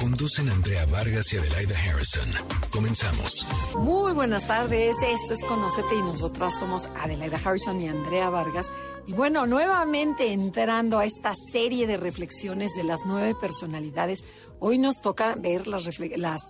[0.00, 2.26] Conducen Andrea Vargas y Adelaida Harrison.
[2.70, 3.46] Comenzamos.
[3.78, 8.72] Muy buenas tardes, esto es Conocete y nosotras somos Adelaida Harrison y Andrea Vargas.
[9.06, 14.24] Y bueno, nuevamente entrando a esta serie de reflexiones de las nueve personalidades,
[14.58, 15.86] hoy nos toca ver las,
[16.16, 16.40] las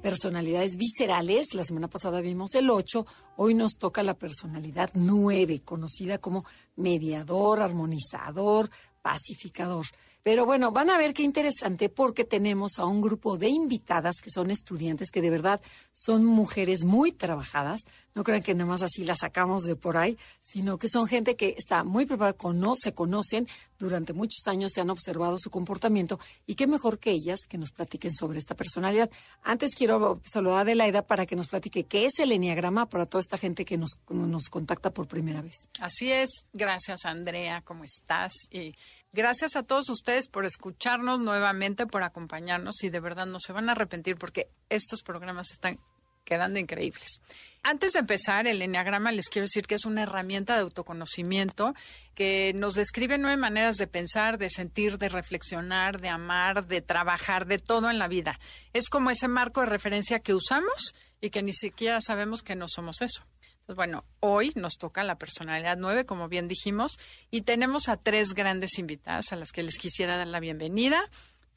[0.00, 1.52] personalidades viscerales.
[1.52, 6.44] La semana pasada vimos el 8, hoy nos toca la personalidad 9, conocida como
[6.76, 8.70] mediador, armonizador,
[9.02, 9.86] pacificador.
[10.22, 14.30] Pero bueno, van a ver qué interesante porque tenemos a un grupo de invitadas que
[14.30, 15.60] son estudiantes que de verdad
[15.92, 17.84] son mujeres muy trabajadas.
[18.14, 21.36] No crean que nada más así las sacamos de por ahí, sino que son gente
[21.36, 22.36] que está muy preparada,
[22.76, 23.46] se conocen,
[23.78, 27.72] durante muchos años se han observado su comportamiento y qué mejor que ellas que nos
[27.72, 29.10] platiquen sobre esta personalidad.
[29.42, 33.22] Antes quiero saludar a Adelaida para que nos platique qué es el enneagrama para toda
[33.22, 35.68] esta gente que nos, nos contacta por primera vez.
[35.80, 36.46] Así es.
[36.52, 37.62] Gracias, Andrea.
[37.62, 38.32] ¿Cómo estás?
[38.50, 38.74] Y
[39.12, 43.68] Gracias a todos ustedes por escucharnos nuevamente, por acompañarnos y de verdad no se van
[43.68, 45.80] a arrepentir porque estos programas están
[46.24, 47.20] quedando increíbles.
[47.62, 51.74] Antes de empezar, el Enneagrama les quiero decir que es una herramienta de autoconocimiento
[52.14, 57.46] que nos describe nueve maneras de pensar, de sentir, de reflexionar, de amar, de trabajar,
[57.46, 58.40] de todo en la vida.
[58.72, 62.66] Es como ese marco de referencia que usamos y que ni siquiera sabemos que no
[62.66, 63.26] somos eso.
[63.74, 66.98] Bueno, hoy nos toca la personalidad nueve, como bien dijimos,
[67.30, 71.08] y tenemos a tres grandes invitadas a las que les quisiera dar la bienvenida.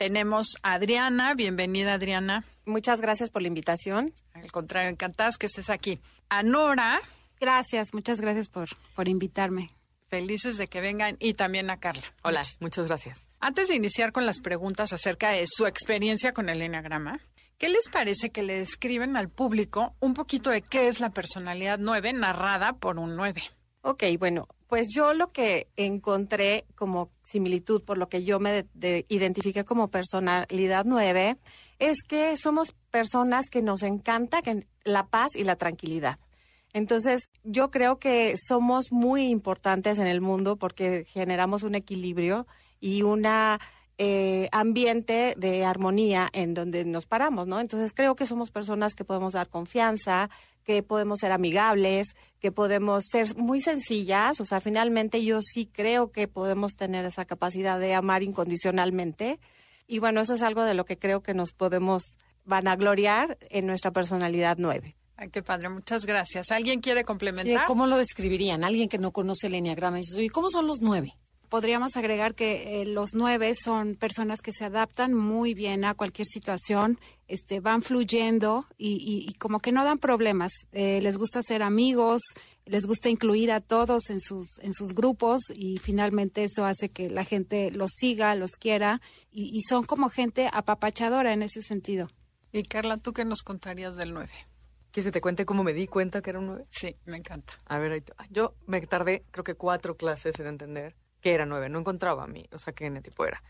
[0.03, 2.43] Tenemos a Adriana, bienvenida Adriana.
[2.65, 4.13] Muchas gracias por la invitación.
[4.33, 5.97] Al contrario, encantadas que estés aquí.
[6.27, 6.99] A Nora.
[7.39, 9.69] Gracias, muchas gracias por, por invitarme.
[10.09, 12.03] Felices de que vengan y también a Carla.
[12.21, 13.29] Hola, muchas gracias.
[13.39, 17.21] Antes de iniciar con las preguntas acerca de su experiencia con el Enneagrama,
[17.57, 21.79] ¿Qué les parece que le describen al público un poquito de qué es la personalidad
[21.79, 23.41] 9 narrada por un 9?
[23.83, 28.65] Ok, bueno, pues yo lo que encontré como similitud, por lo que yo me
[29.07, 31.37] identifiqué como personalidad 9,
[31.77, 34.39] es que somos personas que nos encanta
[34.83, 36.17] la paz y la tranquilidad.
[36.73, 42.47] Entonces, yo creo que somos muy importantes en el mundo porque generamos un equilibrio
[42.79, 43.59] y una
[43.97, 47.59] eh, ambiente de armonía en donde nos paramos, ¿no?
[47.59, 50.29] Entonces creo que somos personas que podemos dar confianza,
[50.63, 56.11] que podemos ser amigables, que podemos ser muy sencillas, o sea, finalmente yo sí creo
[56.11, 59.39] que podemos tener esa capacidad de amar incondicionalmente.
[59.85, 63.91] Y bueno, eso es algo de lo que creo que nos podemos vanagloriar en nuestra
[63.91, 64.95] personalidad nueve.
[65.15, 66.51] Ay, qué padre, muchas gracias.
[66.51, 67.65] ¿Alguien quiere complementar?
[67.65, 68.63] ¿Cómo lo describirían?
[68.63, 71.15] Alguien que no conoce el enneagrama dice, ¿cómo son los nueve?
[71.53, 76.25] Podríamos agregar que eh, los nueve son personas que se adaptan muy bien a cualquier
[76.25, 80.51] situación, este, van fluyendo y, como que no dan problemas.
[80.71, 82.23] Eh, les gusta ser amigos,
[82.65, 87.11] les gusta incluir a todos en sus, en sus grupos y finalmente eso hace que
[87.11, 88.99] la gente los siga, los quiera
[89.31, 92.09] y, son como gente apapachadora en ese sentido.
[92.51, 94.33] Y Carla, ¿tú qué nos contarías del nueve?
[94.89, 96.65] ¿Quieres que te cuente cómo me di cuenta que era un nueve?
[96.71, 97.53] Sí, me encanta.
[97.65, 101.79] A ver, yo me tardé creo que cuatro clases en entender que era nueve, no
[101.79, 103.41] encontraba a mí, o sea, qué tipo era.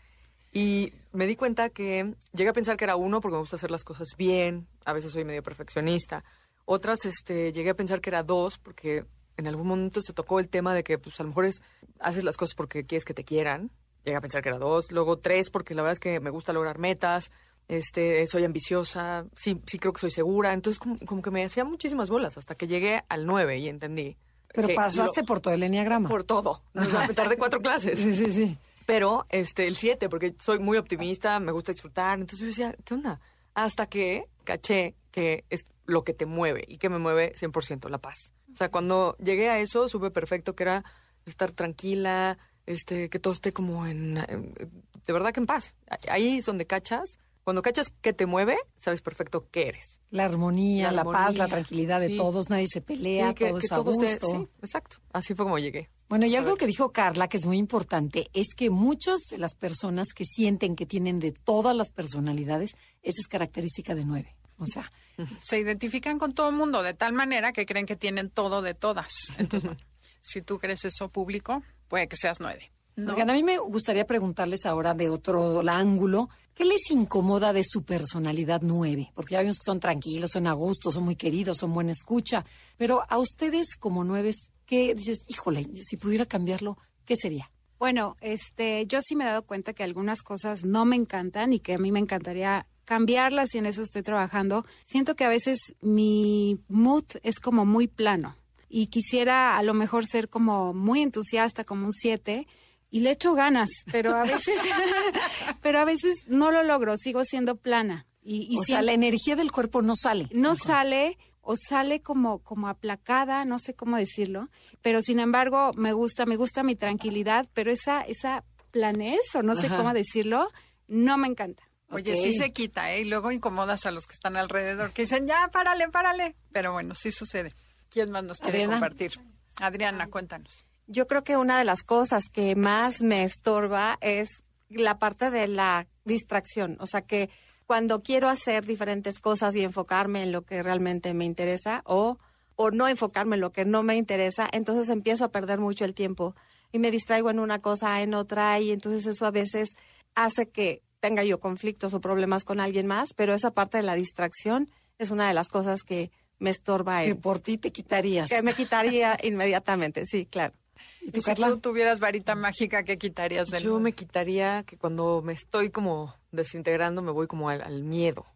[0.52, 3.72] Y me di cuenta que llegué a pensar que era uno porque me gusta hacer
[3.72, 6.24] las cosas bien, a veces soy medio perfeccionista.
[6.64, 9.04] Otras, este, llegué a pensar que era dos porque
[9.36, 11.60] en algún momento se tocó el tema de que, pues, a lo mejor es,
[11.98, 13.72] haces las cosas porque quieres que te quieran.
[14.04, 14.92] Llegué a pensar que era dos.
[14.92, 17.32] Luego tres porque la verdad es que me gusta lograr metas,
[17.66, 20.52] este, soy ambiciosa, sí, sí creo que soy segura.
[20.52, 24.16] Entonces, como, como que me hacía muchísimas bolas hasta que llegué al nueve y entendí
[24.54, 26.08] pero pasaste por todo el enneagrama.
[26.08, 26.62] Por todo.
[26.74, 27.98] O sea, tardé cuatro clases.
[27.98, 28.58] Sí, sí, sí.
[28.86, 32.18] Pero este, el siete, porque soy muy optimista, me gusta disfrutar.
[32.18, 33.20] Entonces yo decía, ¿qué onda?
[33.54, 37.98] Hasta que caché que es lo que te mueve y que me mueve 100% la
[37.98, 38.32] paz.
[38.52, 40.84] O sea, cuando llegué a eso, supe perfecto que era
[41.26, 45.74] estar tranquila, este, que todo esté como en, de verdad que en paz.
[46.08, 50.00] Ahí es donde cachas cuando cachas que te mueve, sabes perfecto qué eres.
[50.10, 54.06] La armonía, la, paz, la tranquilidad de todos, nadie se pelea, todo es a gusto.
[54.06, 54.96] sí, exacto.
[55.12, 55.90] Así fue como llegué.
[56.08, 59.54] Bueno, y algo que dijo Carla, que es muy importante, es que muchas de las
[59.54, 64.36] personas que sienten que tienen de todas las personalidades, esa es característica de nueve.
[64.58, 64.90] O sea,
[65.42, 68.74] se identifican con todo el mundo de tal manera que creen que tienen todo de
[68.74, 69.12] todas.
[69.36, 69.70] Entonces,
[70.22, 72.70] si tú crees eso público, puede que seas nueve.
[72.96, 78.60] a mí me gustaría preguntarles ahora de otro ángulo, ¿Qué les incomoda de su personalidad
[78.62, 79.10] nueve?
[79.14, 82.44] Porque ya vimos que son tranquilos, son a gusto, son muy queridos, son buena escucha.
[82.76, 84.30] Pero a ustedes como nueve,
[84.64, 85.24] ¿qué dices?
[85.26, 87.50] Híjole, si pudiera cambiarlo, ¿qué sería?
[87.80, 91.58] Bueno, este, yo sí me he dado cuenta que algunas cosas no me encantan y
[91.58, 94.64] que a mí me encantaría cambiarlas y en eso estoy trabajando.
[94.84, 98.36] Siento que a veces mi mood es como muy plano
[98.68, 102.46] y quisiera a lo mejor ser como muy entusiasta, como un 7
[102.94, 104.56] y le echo ganas, pero a veces
[105.62, 108.06] pero a veces no lo logro, sigo siendo plana.
[108.22, 110.28] Y, o sea, la energía del cuerpo no sale.
[110.30, 114.48] No sale o sale como, como aplacada, no sé cómo decirlo,
[114.80, 119.56] pero sin embargo me gusta, me gusta mi tranquilidad, pero esa, esa planez, o no
[119.56, 120.52] sé cómo decirlo,
[120.86, 121.64] no me encanta.
[121.90, 123.00] Oye, sí se quita, ¿eh?
[123.00, 126.36] Y luego incomodas a los que están alrededor, que dicen, ya, párale, párale.
[126.52, 127.50] Pero bueno, sí sucede.
[127.90, 129.14] ¿Quién más nos quiere compartir?
[129.60, 130.64] Adriana, cuéntanos.
[130.86, 135.48] Yo creo que una de las cosas que más me estorba es la parte de
[135.48, 136.76] la distracción.
[136.80, 137.30] O sea, que
[137.66, 142.18] cuando quiero hacer diferentes cosas y enfocarme en lo que realmente me interesa o,
[142.56, 145.94] o no enfocarme en lo que no me interesa, entonces empiezo a perder mucho el
[145.94, 146.34] tiempo
[146.72, 149.70] y me distraigo en una cosa, en otra y entonces eso a veces
[150.14, 153.94] hace que tenga yo conflictos o problemas con alguien más, pero esa parte de la
[153.94, 157.02] distracción es una de las cosas que me estorba.
[157.04, 158.28] Que por ti te quitarías.
[158.28, 160.54] Que me quitaría inmediatamente, sí, claro.
[161.00, 165.22] ¿Y, tú, si tú tuvieras varita mágica, qué quitarías del Yo me quitaría que cuando
[165.22, 168.26] me estoy como desintegrando me voy como al, miedo.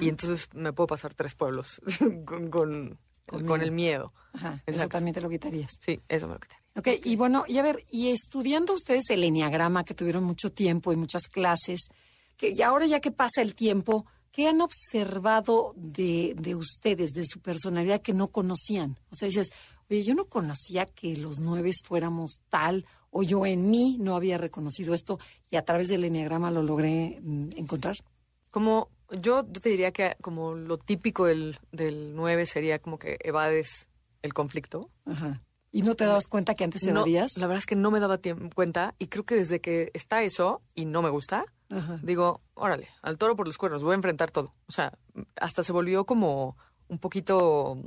[0.00, 1.80] Y entonces me puedo pasar tres pueblos
[2.26, 4.12] con, con, el miedo.
[4.34, 5.78] Ajá, eso también te lo quitarías.
[5.80, 6.62] Sí, eso me lo quitaría.
[6.74, 10.92] Ok, y bueno, y a ver, y estudiando ustedes el enneagrama, que tuvieron mucho tiempo
[10.92, 11.88] y muchas clases,
[12.36, 17.24] que y ahora ya que pasa el tiempo, ¿qué han observado de, de ustedes, de
[17.26, 18.98] su personalidad que no conocían?
[19.10, 19.50] O sea, dices,
[19.90, 24.38] oye, yo no conocía que los nueve fuéramos tal, o yo en mí no había
[24.38, 25.18] reconocido esto
[25.50, 27.98] y a través del enneagrama lo logré mm, encontrar.
[28.50, 33.88] Como yo, te diría que como lo típico del, del 9 sería como que evades
[34.22, 34.90] el conflicto.
[35.04, 35.42] Ajá.
[35.70, 37.38] ¿Y no te dabas cuenta que antes evadías?
[37.38, 38.20] la verdad es que no me daba
[38.54, 41.46] cuenta y creo que desde que está eso y no me gusta,
[42.02, 44.52] digo, órale, al toro por los cuernos, voy a enfrentar todo.
[44.66, 44.92] O sea,
[45.36, 46.58] hasta se volvió como
[46.88, 47.78] un poquito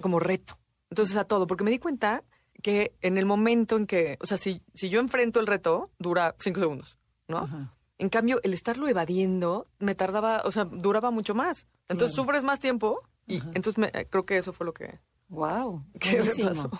[0.00, 0.56] como reto.
[0.90, 2.24] Entonces a todo, porque me di cuenta
[2.62, 6.34] que en el momento en que, o sea, si, si yo enfrento el reto, dura
[6.38, 6.98] cinco segundos,
[7.28, 7.70] ¿no?
[7.98, 11.66] En cambio, el estarlo evadiendo me tardaba, o sea, duraba mucho más.
[11.88, 14.98] Entonces sufres más tiempo y entonces me, creo que eso fue lo que...
[15.28, 15.84] ¡Wow!
[15.94, 16.70] buenísimo.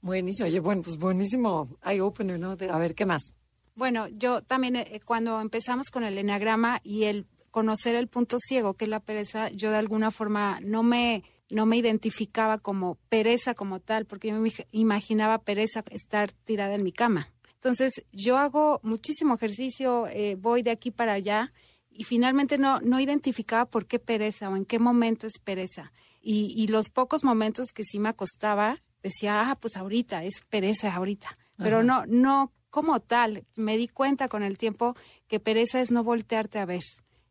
[0.00, 0.48] Buenísimo.
[0.48, 1.68] Oye, bueno, pues buenísimo.
[1.84, 2.52] Eye opener, ¿no?
[2.52, 3.34] A ver, ¿qué más?
[3.74, 8.74] Bueno, yo también eh, cuando empezamos con el enagrama y el conocer el punto ciego,
[8.74, 13.54] que es la pereza, yo de alguna forma no me no me identificaba como pereza
[13.54, 17.32] como tal, porque yo me imaginaba pereza estar tirada en mi cama.
[17.54, 21.52] Entonces, yo hago muchísimo ejercicio, eh, voy de aquí para allá
[21.90, 25.92] y finalmente no, no identificaba por qué pereza o en qué momento es pereza.
[26.22, 30.94] Y, y los pocos momentos que sí me acostaba, decía, ah, pues ahorita, es pereza
[30.94, 31.30] ahorita.
[31.56, 33.44] Pero no, no como tal.
[33.56, 34.94] Me di cuenta con el tiempo
[35.28, 36.82] que pereza es no voltearte a ver.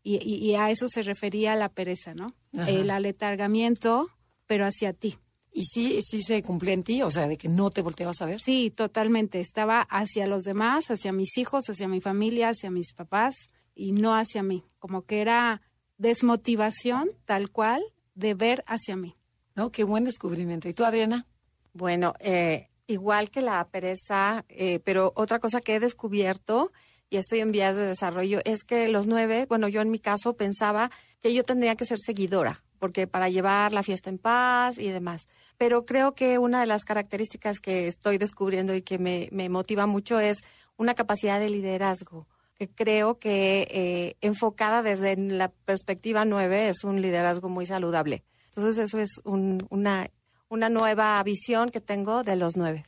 [0.04, 2.28] Y, a eso se refería la pereza, ¿no?
[2.54, 4.10] El aletargamiento,
[4.48, 5.18] pero hacia ti.
[5.52, 7.02] ¿Y sí, sí se cumplía en ti?
[7.02, 8.40] O sea, de que no te volteabas a ver.
[8.40, 9.40] Sí, totalmente.
[9.40, 13.36] Estaba hacia los demás, hacia mis hijos, hacia mi familia, hacia mis papás
[13.74, 14.64] y no hacia mí.
[14.78, 15.62] Como que era
[15.98, 17.84] desmotivación tal cual
[18.16, 19.16] de ver hacia mí.
[19.56, 20.70] No, qué buen descubrimiento.
[20.70, 21.28] ¿Y tú, Adriana?
[21.74, 26.72] Bueno, eh, igual que la pereza, eh, pero otra cosa que he descubierto
[27.10, 30.36] y estoy en vías de desarrollo, es que los nueve, bueno, yo en mi caso
[30.36, 34.90] pensaba que yo tendría que ser seguidora, porque para llevar la fiesta en paz y
[34.90, 35.28] demás.
[35.58, 40.20] Pero creo que una de las características que estoy descubriendo y que me, motiva mucho
[40.20, 40.38] es
[40.78, 47.02] una capacidad de liderazgo, que creo que eh, enfocada desde la perspectiva nueve es un
[47.02, 48.24] liderazgo muy saludable.
[48.46, 50.10] Entonces eso es una,
[50.48, 52.84] una nueva visión que tengo de los nueve.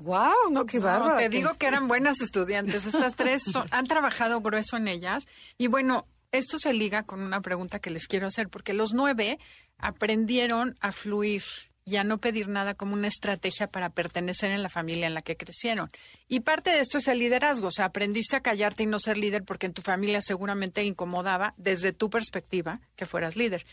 [0.00, 0.50] ¡Wow!
[0.50, 1.16] No, qué bárbaro.
[1.16, 2.86] te digo que eran buenas estudiantes.
[2.86, 5.24] Estas tres han trabajado grueso en ellas.
[5.56, 9.38] Y bueno, esto se liga con una pregunta que les quiero hacer, porque los nueve
[9.78, 11.42] aprendieron a fluir
[11.84, 15.22] y a no pedir nada como una estrategia para pertenecer en la familia en la
[15.22, 15.88] que crecieron.
[16.28, 19.18] Y parte de esto es el liderazgo, o sea, aprendiste a callarte y no ser
[19.18, 23.66] líder porque en tu familia seguramente incomodaba desde tu perspectiva que fueras líder.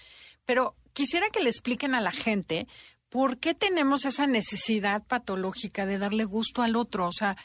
[0.45, 2.67] Pero quisiera que le expliquen a la gente
[3.09, 7.07] ¿por qué tenemos esa necesidad patológica de darle gusto al otro?
[7.07, 7.35] O sea,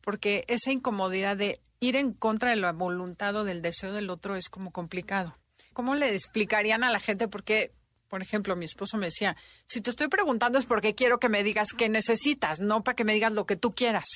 [0.00, 4.36] porque esa incomodidad de ir en contra de la voluntad o del deseo del otro
[4.36, 5.36] es como complicado.
[5.72, 7.72] ¿Cómo le explicarían a la gente por qué,
[8.08, 9.36] por ejemplo, mi esposo me decía,
[9.66, 13.04] si te estoy preguntando es porque quiero que me digas qué necesitas, no para que
[13.04, 14.08] me digas lo que tú quieras?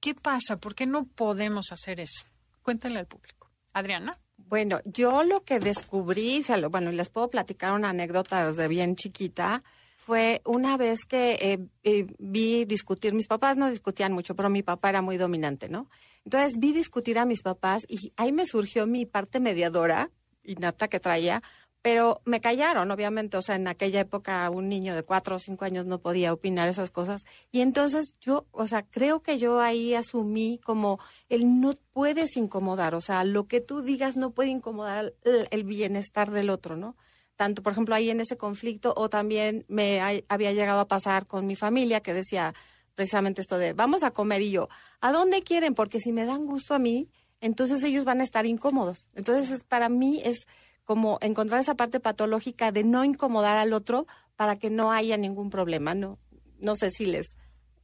[0.00, 0.56] ¿Qué pasa?
[0.56, 2.24] ¿Por qué no podemos hacer eso?
[2.62, 3.50] Cuéntale al público.
[3.72, 4.18] Adriana.
[4.36, 9.62] Bueno, yo lo que descubrí, bueno, les puedo platicar una anécdota desde bien chiquita
[9.96, 14.62] fue una vez que eh, eh, vi discutir, mis papás no discutían mucho, pero mi
[14.62, 15.88] papá era muy dominante, ¿no?
[16.24, 20.10] Entonces vi discutir a mis papás y ahí me surgió mi parte mediadora
[20.44, 21.42] innata que traía,
[21.80, 25.64] pero me callaron, obviamente, o sea, en aquella época un niño de cuatro o cinco
[25.64, 27.24] años no podía opinar esas cosas.
[27.50, 31.00] Y entonces yo, o sea, creo que yo ahí asumí como
[31.30, 35.64] el no puedes incomodar, o sea, lo que tú digas no puede incomodar el, el
[35.64, 36.96] bienestar del otro, ¿no?
[37.36, 41.26] Tanto, por ejemplo, ahí en ese conflicto, o también me hay- había llegado a pasar
[41.26, 42.54] con mi familia que decía
[42.94, 44.68] precisamente esto de, vamos a comer y yo,
[45.02, 45.74] ¿a dónde quieren?
[45.74, 47.10] Porque si me dan gusto a mí,
[47.42, 49.08] entonces ellos van a estar incómodos.
[49.14, 50.46] Entonces, es- para mí es
[50.84, 55.50] como encontrar esa parte patológica de no incomodar al otro para que no haya ningún
[55.50, 56.18] problema, ¿no?
[56.58, 57.34] No sé si les,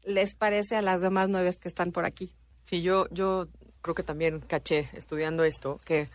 [0.03, 2.35] les parece a las demás nueve que están por aquí.
[2.65, 3.49] Sí, yo, yo
[3.83, 6.09] creo que también caché estudiando esto que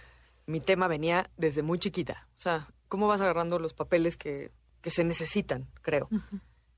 [0.47, 2.27] mi tema venía desde muy chiquita.
[2.35, 4.51] O sea, ¿cómo vas agarrando los papeles que,
[4.81, 6.09] que se necesitan, creo?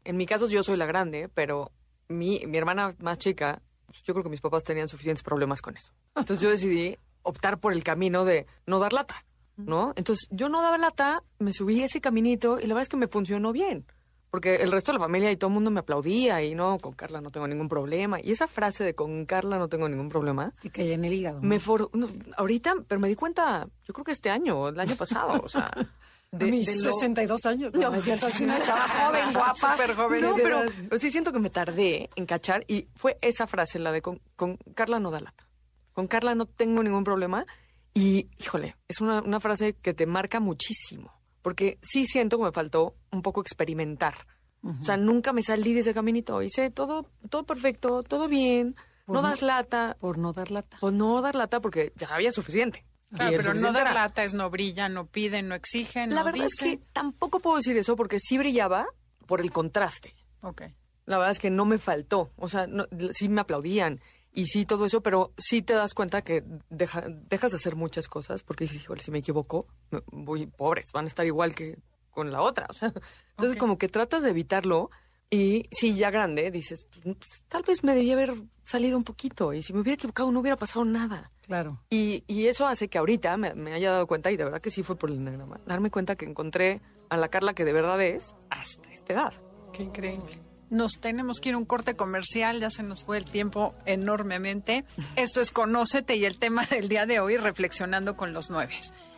[0.03, 1.71] En mi caso yo soy la grande, pero
[2.07, 5.77] mi, mi hermana más chica, pues, yo creo que mis papás tenían suficientes problemas con
[5.77, 5.91] eso.
[6.15, 9.25] Entonces yo decidí optar por el camino de no dar lata,
[9.57, 9.93] ¿no?
[9.95, 13.07] Entonces yo no daba lata, me subí ese caminito y la verdad es que me
[13.07, 13.85] funcionó bien.
[14.31, 16.93] Porque el resto de la familia y todo el mundo me aplaudía y no, con
[16.93, 18.19] Carla no tengo ningún problema.
[18.21, 21.39] Y esa frase de con Carla no tengo ningún problema, Te caía en el hígado.
[21.41, 21.47] ¿no?
[21.47, 22.05] me for no,
[22.37, 25.71] ahorita, pero me di cuenta, yo creo que este año, el año pasado, o sea,
[26.31, 27.73] de, mis de lo- 62 años.
[27.73, 29.71] No, es cierto, así una chava joven, guapa.
[29.73, 30.21] Súper joven.
[30.21, 30.61] No, pero
[30.99, 34.57] sí siento que me tardé en cachar y fue esa frase, la de con, con
[34.75, 35.47] Carla no da lata.
[35.93, 37.47] Con Carla no tengo ningún problema.
[37.95, 41.11] Y, híjole, es una, una frase que te marca muchísimo.
[41.41, 44.15] Porque sí siento que me faltó un poco experimentar.
[44.61, 46.41] O sea, nunca me salí de ese caminito.
[46.41, 48.75] Hice todo, todo perfecto, todo bien.
[49.07, 49.95] No no- das lata.
[50.01, 50.77] Por no dar lata.
[50.81, 52.85] Pues no dar lata porque ya había suficiente.
[53.15, 56.23] Claro, pero no dar era- lata es no brilla, no pide, no exige, no La
[56.23, 56.73] verdad dice.
[56.73, 58.85] es que tampoco puedo decir eso porque sí brillaba
[59.25, 60.13] por el contraste.
[60.41, 60.63] Ok.
[61.05, 62.31] La verdad es que no me faltó.
[62.35, 64.01] O sea, no- sí me aplaudían
[64.39, 68.07] y sí todo eso, pero sí te das cuenta que deja- dejas de hacer muchas
[68.07, 69.67] cosas porque dices, híjole, si me equivoco,
[70.11, 71.77] voy pobres, van a estar igual que
[72.11, 72.67] con la otra.
[72.69, 72.93] O sea,
[73.31, 74.89] entonces como que tratas de evitarlo
[75.29, 79.53] y sí, ya grande, dices, pues, pues, tal vez me debía haber salido un poquito
[79.53, 81.31] y si me hubiera equivocado no hubiera pasado nada.
[81.41, 81.83] Claro.
[81.89, 84.71] Y, y eso hace que ahorita me, me haya dado cuenta, y de verdad que
[84.71, 88.01] sí fue por el enagrama, darme cuenta que encontré a la Carla que de verdad
[88.01, 89.33] es hasta esta edad.
[89.73, 90.39] Qué increíble.
[90.69, 94.85] Nos tenemos que ir a un corte comercial, ya se nos fue el tiempo enormemente.
[95.15, 98.75] Esto es Conócete y el tema del día de hoy, reflexionando con los nueve.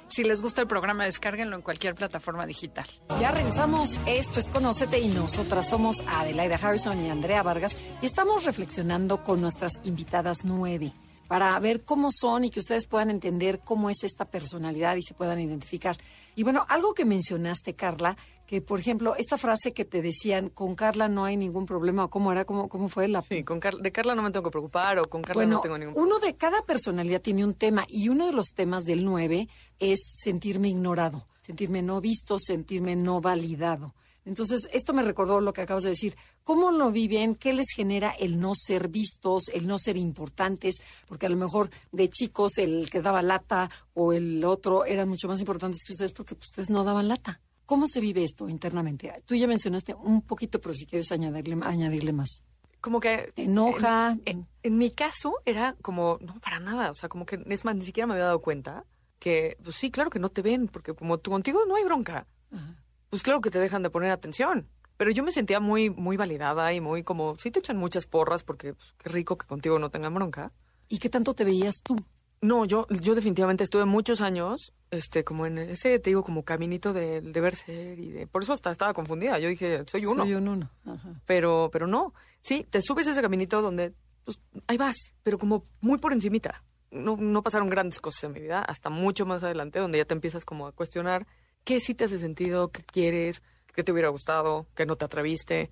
[0.08, 2.86] Si les gusta el programa, descárguenlo en cualquier plataforma digital.
[3.22, 3.98] Ya regresamos.
[4.06, 9.40] Esto es Conócete y nosotras somos Adelaida Harrison y Andrea Vargas y estamos reflexionando con
[9.40, 10.92] nuestras invitadas nueve
[11.30, 15.14] para ver cómo son y que ustedes puedan entender cómo es esta personalidad y se
[15.14, 15.96] puedan identificar.
[16.36, 18.18] Y bueno, algo que mencionaste, Carla,
[18.52, 22.10] que por ejemplo, esta frase que te decían, con Carla no hay ningún problema, o
[22.10, 23.22] cómo era, cómo, cómo fue la...
[23.22, 25.62] Sí, con Car- de Carla no me tengo que preocupar o con Carla Bueno, no
[25.62, 26.18] tengo ningún problema.
[26.18, 29.48] uno de cada personalidad tiene un tema y uno de los temas del 9
[29.80, 33.96] es sentirme ignorado, sentirme no visto, sentirme no validado.
[34.26, 36.18] Entonces, esto me recordó lo que acabas de decir.
[36.44, 37.36] ¿Cómo lo viven?
[37.36, 40.76] ¿Qué les genera el no ser vistos, el no ser importantes?
[41.08, 45.30] Porque a lo mejor de chicos el que daba lata o el otro eran mucho
[45.30, 47.40] más importantes que ustedes porque pues, ustedes no daban lata.
[47.66, 49.12] ¿Cómo se vive esto internamente?
[49.26, 52.42] Tú ya mencionaste un poquito, pero si quieres añadirle, añadirle más.
[52.82, 53.32] Como que...
[53.36, 54.18] ¿Te enoja?
[54.26, 56.92] En, en mi caso era como, no, para nada.
[56.92, 58.86] O sea, como que, es más, ni siquiera me había dado cuenta
[59.20, 62.28] que, pues sí, claro que no te ven, porque como tú contigo no hay bronca.
[62.52, 62.76] Ajá.
[63.12, 64.70] Pues claro que te dejan de poner atención.
[64.96, 68.42] Pero yo me sentía muy, muy validada y muy como, sí te echan muchas porras
[68.42, 70.54] porque pues, qué rico que contigo no tengan bronca.
[70.88, 71.96] ¿Y qué tanto te veías tú?
[72.42, 76.92] No, yo, yo definitivamente estuve muchos años, este, como en ese, te digo, como caminito
[76.92, 79.38] de deber ser y de, por eso hasta estaba confundida.
[79.38, 80.24] Yo dije, soy uno.
[80.24, 80.72] Soy un uno.
[80.86, 81.22] Ajá.
[81.28, 82.14] Pero, pero no.
[82.42, 83.94] Sí, te subes a ese caminito donde,
[84.26, 86.64] pues, ahí vas, pero como muy por encimita.
[86.90, 90.14] No, no pasaron grandes cosas en mi vida, hasta mucho más adelante, donde ya te
[90.16, 91.28] empiezas como a cuestionar
[91.64, 93.44] qué sí te hace sentido, qué quieres,
[93.76, 95.70] qué te hubiera gustado, qué no te atreviste.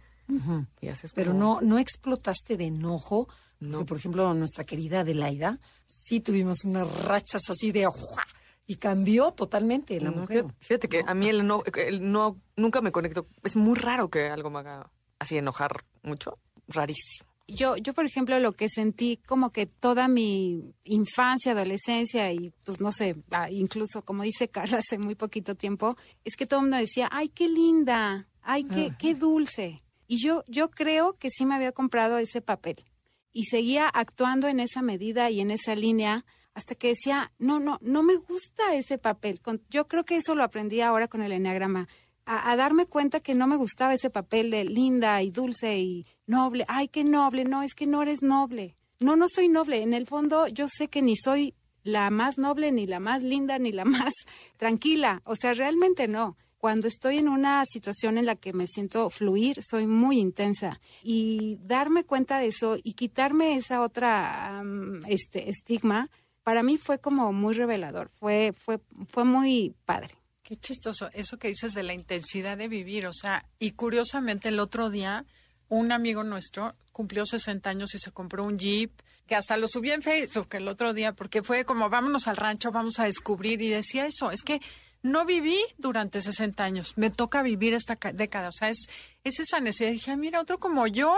[0.80, 3.28] Y haces Pero como- no, no explotaste de enojo.
[3.60, 3.86] No.
[3.86, 8.24] Por ejemplo, nuestra querida Adelaida, sí tuvimos unas rachas así de ¡ujua!
[8.66, 10.46] y cambió totalmente la No, mujer.
[10.60, 13.28] fíjate, que a mí el no, el no, nunca me conecto.
[13.44, 16.38] Es muy raro que algo me haga así enojar mucho.
[16.68, 17.28] Rarísimo.
[17.48, 22.80] Yo, yo, por ejemplo, lo que sentí como que toda mi infancia, adolescencia y, pues,
[22.80, 26.66] no sé, ah, incluso, como dice Carla hace muy poquito tiempo, es que todo el
[26.68, 29.82] mundo decía, ay, qué linda, ay, qué, qué dulce.
[30.08, 32.86] Y yo, yo creo que sí me había comprado ese papel
[33.34, 37.78] y seguía actuando en esa medida y en esa línea hasta que decía, no, no,
[37.82, 39.40] no me gusta ese papel.
[39.70, 41.88] Yo creo que eso lo aprendí ahora con el enneagrama.
[42.26, 46.66] a darme cuenta que no me gustaba ese papel de linda y dulce y noble.
[46.68, 47.44] Ay, qué noble.
[47.44, 48.76] No, es que no eres noble.
[49.00, 49.82] No, no soy noble.
[49.82, 53.58] En el fondo, yo sé que ni soy la más noble, ni la más linda,
[53.60, 54.14] ni la más
[54.58, 55.22] tranquila.
[55.26, 56.38] O sea, realmente no.
[56.60, 60.82] Cuando estoy en una situación en la que me siento fluir, soy muy intensa.
[61.02, 64.62] Y darme cuenta de eso y quitarme esa otra
[65.08, 66.10] este, estigma,
[66.44, 68.12] para mí fue como muy revelador.
[68.20, 70.10] Fue, fue, fue muy padre.
[70.44, 74.60] Qué chistoso, eso que dices de la intensidad de vivir, o sea, y curiosamente el
[74.60, 75.26] otro día
[75.70, 78.92] un amigo nuestro cumplió 60 años y se compró un Jeep,
[79.26, 82.72] que hasta lo subí en Facebook el otro día, porque fue como vámonos al rancho,
[82.72, 84.60] vamos a descubrir, y decía eso, es que
[85.02, 88.88] no viví durante 60 años, me toca vivir esta ca- década, o sea, es,
[89.24, 89.92] es esa necesidad.
[89.92, 91.16] Dije, "Ah, mira, otro como yo,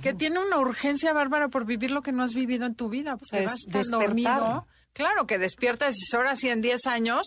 [0.00, 3.16] que tiene una urgencia bárbara por vivir lo que no has vivido en tu vida,
[3.16, 4.30] porque sea, vas tan dormido.
[4.92, 7.26] Claro, que despiertas y ahora sí en 10 años,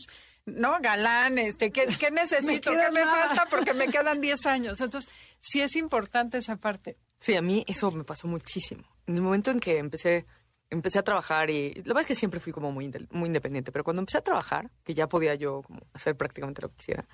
[0.55, 2.71] no, galán, este, ¿qué, qué necesito?
[2.71, 3.27] queda ¿Qué me nada.
[3.27, 3.45] falta?
[3.49, 4.81] Porque me quedan 10 años.
[4.81, 6.97] Entonces, sí es importante esa parte.
[7.19, 8.83] Sí, a mí eso me pasó muchísimo.
[9.07, 10.25] En el momento en que empecé,
[10.69, 13.83] empecé a trabajar y la verdad es que siempre fui como muy, muy independiente, pero
[13.83, 17.07] cuando empecé a trabajar, que ya podía yo como hacer prácticamente lo que quisiera,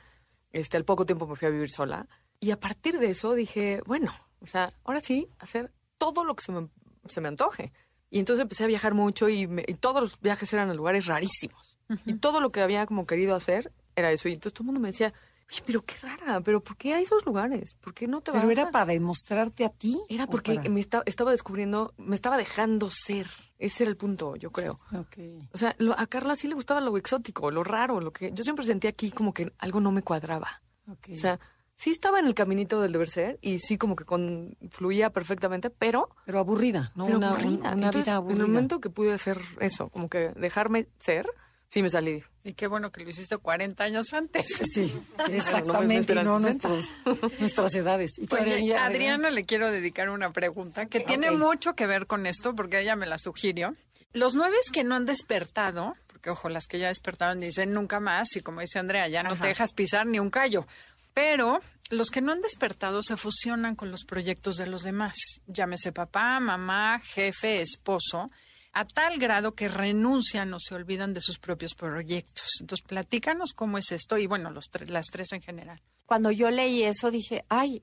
[0.51, 2.07] este, al poco tiempo me fui a vivir sola
[2.39, 6.43] y a partir de eso dije, bueno, o sea, ahora sí, hacer todo lo que
[6.43, 6.69] se me,
[7.07, 7.71] se me antoje.
[8.09, 11.05] Y entonces empecé a viajar mucho y, me- y todos los viajes eran a lugares
[11.05, 11.77] rarísimos.
[12.05, 14.27] Y todo lo que había como querido hacer era eso.
[14.29, 15.13] Y entonces todo el mundo me decía,
[15.51, 17.75] oye, pero qué rara, pero ¿por qué a esos lugares?
[17.75, 19.99] ¿Por qué no te vas Pero era a- para demostrarte a ti.
[20.09, 23.27] era porque para- me esta- estaba descubriendo, me estaba dejando ser.
[23.59, 24.79] Ese era el punto, yo creo.
[25.53, 28.43] O sea, lo- a Carla sí le gustaba lo exótico, lo raro, lo que yo
[28.43, 30.61] siempre sentía aquí como que algo no me cuadraba.
[30.91, 31.09] ok.
[31.13, 31.39] O sea,
[31.75, 35.69] sí estaba en el caminito del deber ser y sí como que con, fluía perfectamente,
[35.69, 37.05] pero, pero aburrida, ¿no?
[37.05, 37.49] pero una, aburrida.
[37.49, 38.41] un- una Entonces, vida en aburrida.
[38.43, 41.27] el momento que pude hacer eso, como que dejarme ser,
[41.69, 42.23] sí me salí.
[42.43, 44.45] Y qué bueno que lo hiciste 40 años antes.
[44.71, 44.93] Sí,
[45.29, 46.85] exactamente, no nuestros,
[47.39, 48.17] nuestras edades.
[48.17, 52.25] Y todavía- a Adriana le quiero dedicar una pregunta que tiene mucho que ver con
[52.25, 53.75] esto, porque ella me la sugirió.
[54.13, 58.33] Los nueve que no han despertado, porque ojo, las que ya despertaron dicen nunca más,
[58.37, 60.65] y como dice Andrea, ya no te dejas pisar ni un callo.
[61.15, 61.59] Pero
[61.91, 65.15] los que no han despertado se fusionan con los proyectos de los demás.
[65.47, 68.27] Llámese papá, mamá, jefe, esposo,
[68.73, 72.49] a tal grado que renuncian o se olvidan de sus propios proyectos.
[72.59, 75.81] Entonces, platícanos cómo es esto y bueno, los tres, las tres en general.
[76.05, 77.81] cuando yo leí eso dije, ay,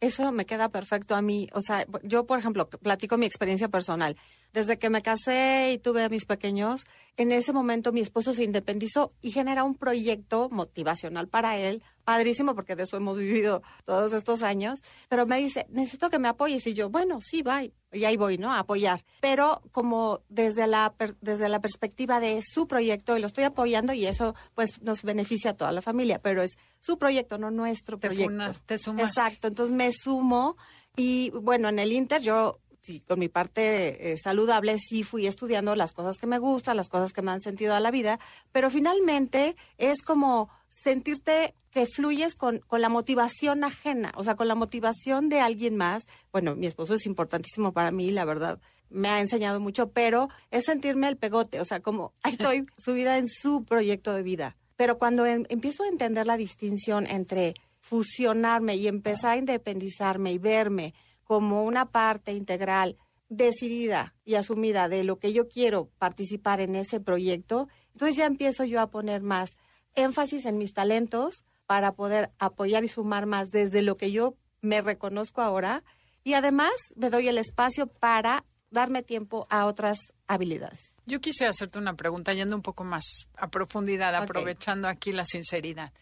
[0.00, 1.48] eso me queda perfecto a mí.
[1.52, 4.16] O sea, yo, por ejemplo, platico mi experiencia personal.
[4.52, 6.84] Desde que me casé y tuve a mis pequeños,
[7.16, 12.54] en ese momento mi esposo se independizó y genera un proyecto motivacional para él, padrísimo,
[12.54, 14.80] porque de eso hemos vivido todos estos años.
[15.08, 16.66] Pero me dice, necesito que me apoyes.
[16.66, 17.72] Y yo, bueno, sí, bye.
[17.92, 18.52] Y ahí voy, ¿no?
[18.52, 19.04] A apoyar.
[19.20, 24.06] Pero como desde la, desde la perspectiva de su proyecto, y lo estoy apoyando y
[24.06, 28.08] eso pues nos beneficia a toda la familia, pero es su proyecto, no nuestro Te,
[28.08, 28.32] proyecto.
[28.32, 29.06] funas- te sumaste.
[29.08, 30.56] Exacto, entonces me sumo
[30.96, 35.74] y bueno, en el Inter yo, sí, con mi parte eh, saludable, sí fui estudiando
[35.76, 38.18] las cosas que me gustan, las cosas que me han sentido a la vida,
[38.50, 44.48] pero finalmente es como sentirte que fluyes con, con la motivación ajena, o sea, con
[44.48, 46.06] la motivación de alguien más.
[46.32, 50.64] Bueno, mi esposo es importantísimo para mí, la verdad, me ha enseñado mucho, pero es
[50.64, 54.56] sentirme el pegote, o sea, como ahí estoy subida en su proyecto de vida.
[54.76, 60.38] Pero cuando em- empiezo a entender la distinción entre fusionarme y empezar a independizarme y
[60.38, 62.96] verme como una parte integral,
[63.28, 68.64] decidida y asumida de lo que yo quiero participar en ese proyecto, entonces ya empiezo
[68.64, 69.56] yo a poner más
[69.94, 74.80] énfasis en mis talentos para poder apoyar y sumar más desde lo que yo me
[74.80, 75.82] reconozco ahora
[76.24, 80.94] y además me doy el espacio para darme tiempo a otras habilidades.
[81.04, 85.92] Yo quisiera hacerte una pregunta yendo un poco más a profundidad, aprovechando aquí la sinceridad.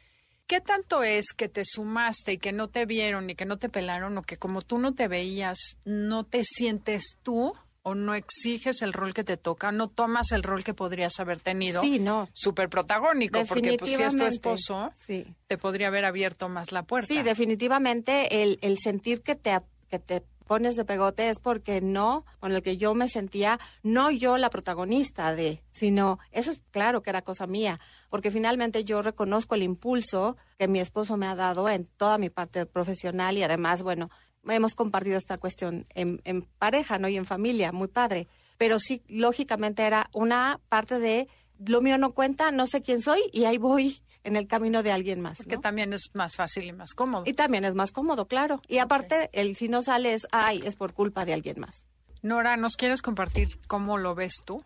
[0.51, 3.69] ¿Qué tanto es que te sumaste y que no te vieron y que no te
[3.69, 8.83] pelaron o que como tú no te veías, no te sientes tú o no exiges
[8.83, 11.83] el rol que te toca, no tomas el rol que podrías haber tenido?
[11.83, 12.29] Sí, no.
[12.33, 15.25] Súper protagónico, porque pues, si es tu esposo, Sí.
[15.47, 17.15] te podría haber abierto más la puerta.
[17.15, 19.57] Sí, definitivamente el, el sentir que te,
[19.89, 24.11] que te pones de pegote es porque no, con el que yo me sentía, no
[24.11, 29.01] yo la protagonista de, sino eso es claro que era cosa mía, porque finalmente yo
[29.01, 33.45] reconozco el impulso que mi esposo me ha dado en toda mi parte profesional y
[33.45, 34.11] además, bueno,
[34.49, 37.07] hemos compartido esta cuestión en, en pareja, ¿no?
[37.07, 38.27] Y en familia, muy padre.
[38.59, 41.29] Pero sí, lógicamente era una parte de
[41.65, 44.93] lo mío no cuenta, no sé quién soy y ahí voy en el camino de
[44.93, 45.39] alguien más.
[45.39, 45.61] Porque ¿no?
[45.61, 47.25] también es más fácil y más cómodo.
[47.27, 48.61] Y también es más cómodo, claro.
[48.69, 51.85] Y aparte, el si no sale es, ay, es por culpa de alguien más.
[52.23, 54.63] Nora, ¿nos quieres compartir cómo lo ves tú?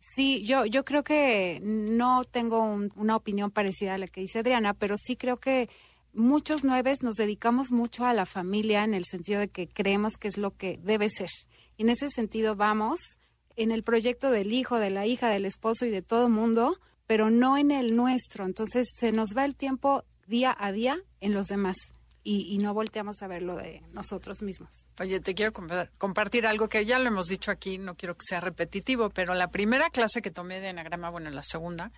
[0.00, 4.38] Sí, yo, yo creo que no tengo un- una opinión parecida a la que dice
[4.38, 5.68] Adriana, pero sí creo que
[6.14, 10.28] muchos nueves nos dedicamos mucho a la familia en el sentido de que creemos que
[10.28, 11.28] es lo que debe ser.
[11.76, 13.18] Y en ese sentido vamos
[13.56, 17.30] en el proyecto del hijo, de la hija, del esposo y de todo mundo, pero
[17.30, 18.46] no en el nuestro.
[18.46, 21.76] Entonces se nos va el tiempo día a día en los demás
[22.22, 24.84] y, no volteamos a ver lo de nosotros mismos.
[25.00, 25.52] Oye, te quiero
[25.96, 29.50] compartir algo que ya lo hemos dicho aquí, no quiero que sea repetitivo, pero la
[29.50, 31.90] primera clase que tomé de enagrama, bueno, la segunda,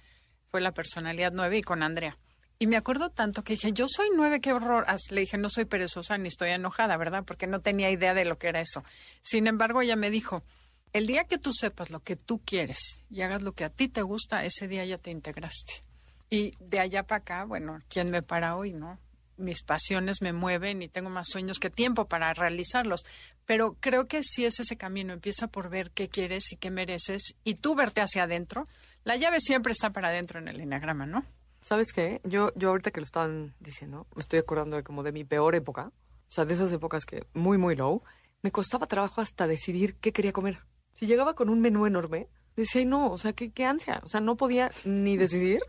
[0.47, 2.17] fue la personalidad nueve y con Andrea.
[2.61, 4.87] Y me acuerdo tanto que dije, yo soy nueve, qué horror.
[5.11, 7.25] Le dije, no soy perezosa ni estoy enojada, ¿verdad?
[7.27, 8.85] Porque no tenía idea de lo que era eso.
[9.23, 10.45] Sin embargo, ella me dijo,
[10.93, 13.89] el día que tú sepas lo que tú quieres y hagas lo que a ti
[13.89, 15.83] te gusta, ese día ya te integraste.
[16.31, 18.99] Y de allá para acá, bueno, ¿quién me para hoy, no?
[19.37, 23.05] Mis pasiones me mueven y tengo más sueños que tiempo para realizarlos.
[23.47, 27.35] Pero creo que si es ese camino, empieza por ver qué quieres y qué mereces
[27.43, 28.65] y tú verte hacia adentro.
[29.03, 31.25] La llave siempre está para adentro en el enagrama, ¿no?
[31.63, 32.21] ¿Sabes qué?
[32.25, 35.55] Yo, yo ahorita que lo estaban diciendo, me estoy acordando de como de mi peor
[35.55, 35.93] época.
[36.29, 38.03] O sea, de esas épocas que muy, muy low.
[38.43, 40.61] Me costaba trabajo hasta decidir qué quería comer.
[40.95, 44.01] Si llegaba con un menú enorme, decía, Ay, no, o sea, qué, qué ansia.
[44.05, 45.61] O sea, no podía ni decidir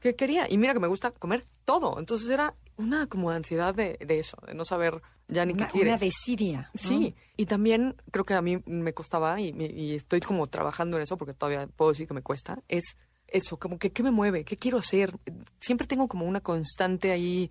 [0.00, 0.46] qué quería.
[0.48, 1.98] Y mira que me gusta comer todo.
[1.98, 5.92] Entonces era una como ansiedad de, de eso, de no saber ya ni qué quieres.
[5.92, 6.70] Una desidia.
[6.74, 11.02] Sí, y también creo que a mí me costaba, y, y, estoy como trabajando en
[11.02, 14.44] eso, porque todavía puedo decir que me cuesta, es eso, como que qué me mueve,
[14.44, 15.18] qué quiero hacer.
[15.60, 17.50] Siempre tengo como una constante ahí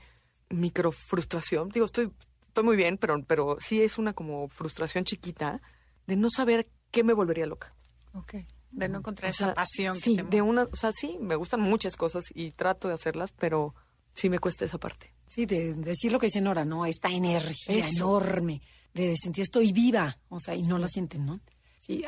[0.50, 1.70] micro frustración.
[1.70, 2.12] Digo, estoy,
[2.48, 5.62] estoy muy bien, pero, pero sí es una como frustración chiquita
[6.08, 7.74] de no saber qué me volvería loca.
[8.14, 8.36] Ok.
[8.72, 9.98] De no encontrar esa pasión.
[9.98, 13.74] Sí, de una, o sea, sí, me gustan muchas cosas y trato de hacerlas, pero
[14.14, 15.14] sí me cuesta esa parte.
[15.28, 16.86] Sí, de, decir lo que dice Nora, ¿no?
[16.86, 18.62] Esta energía enorme
[18.94, 21.40] de sentir estoy viva, o sea, y no la sienten, ¿no?
[21.78, 22.04] Sí,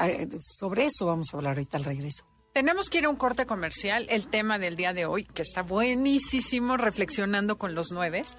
[0.58, 2.26] sobre eso vamos a hablar ahorita al regreso.
[2.54, 4.08] Tenemos que ir a un corte comercial.
[4.10, 8.38] El tema del día de hoy, que está buenísimo, reflexionando con los nueves.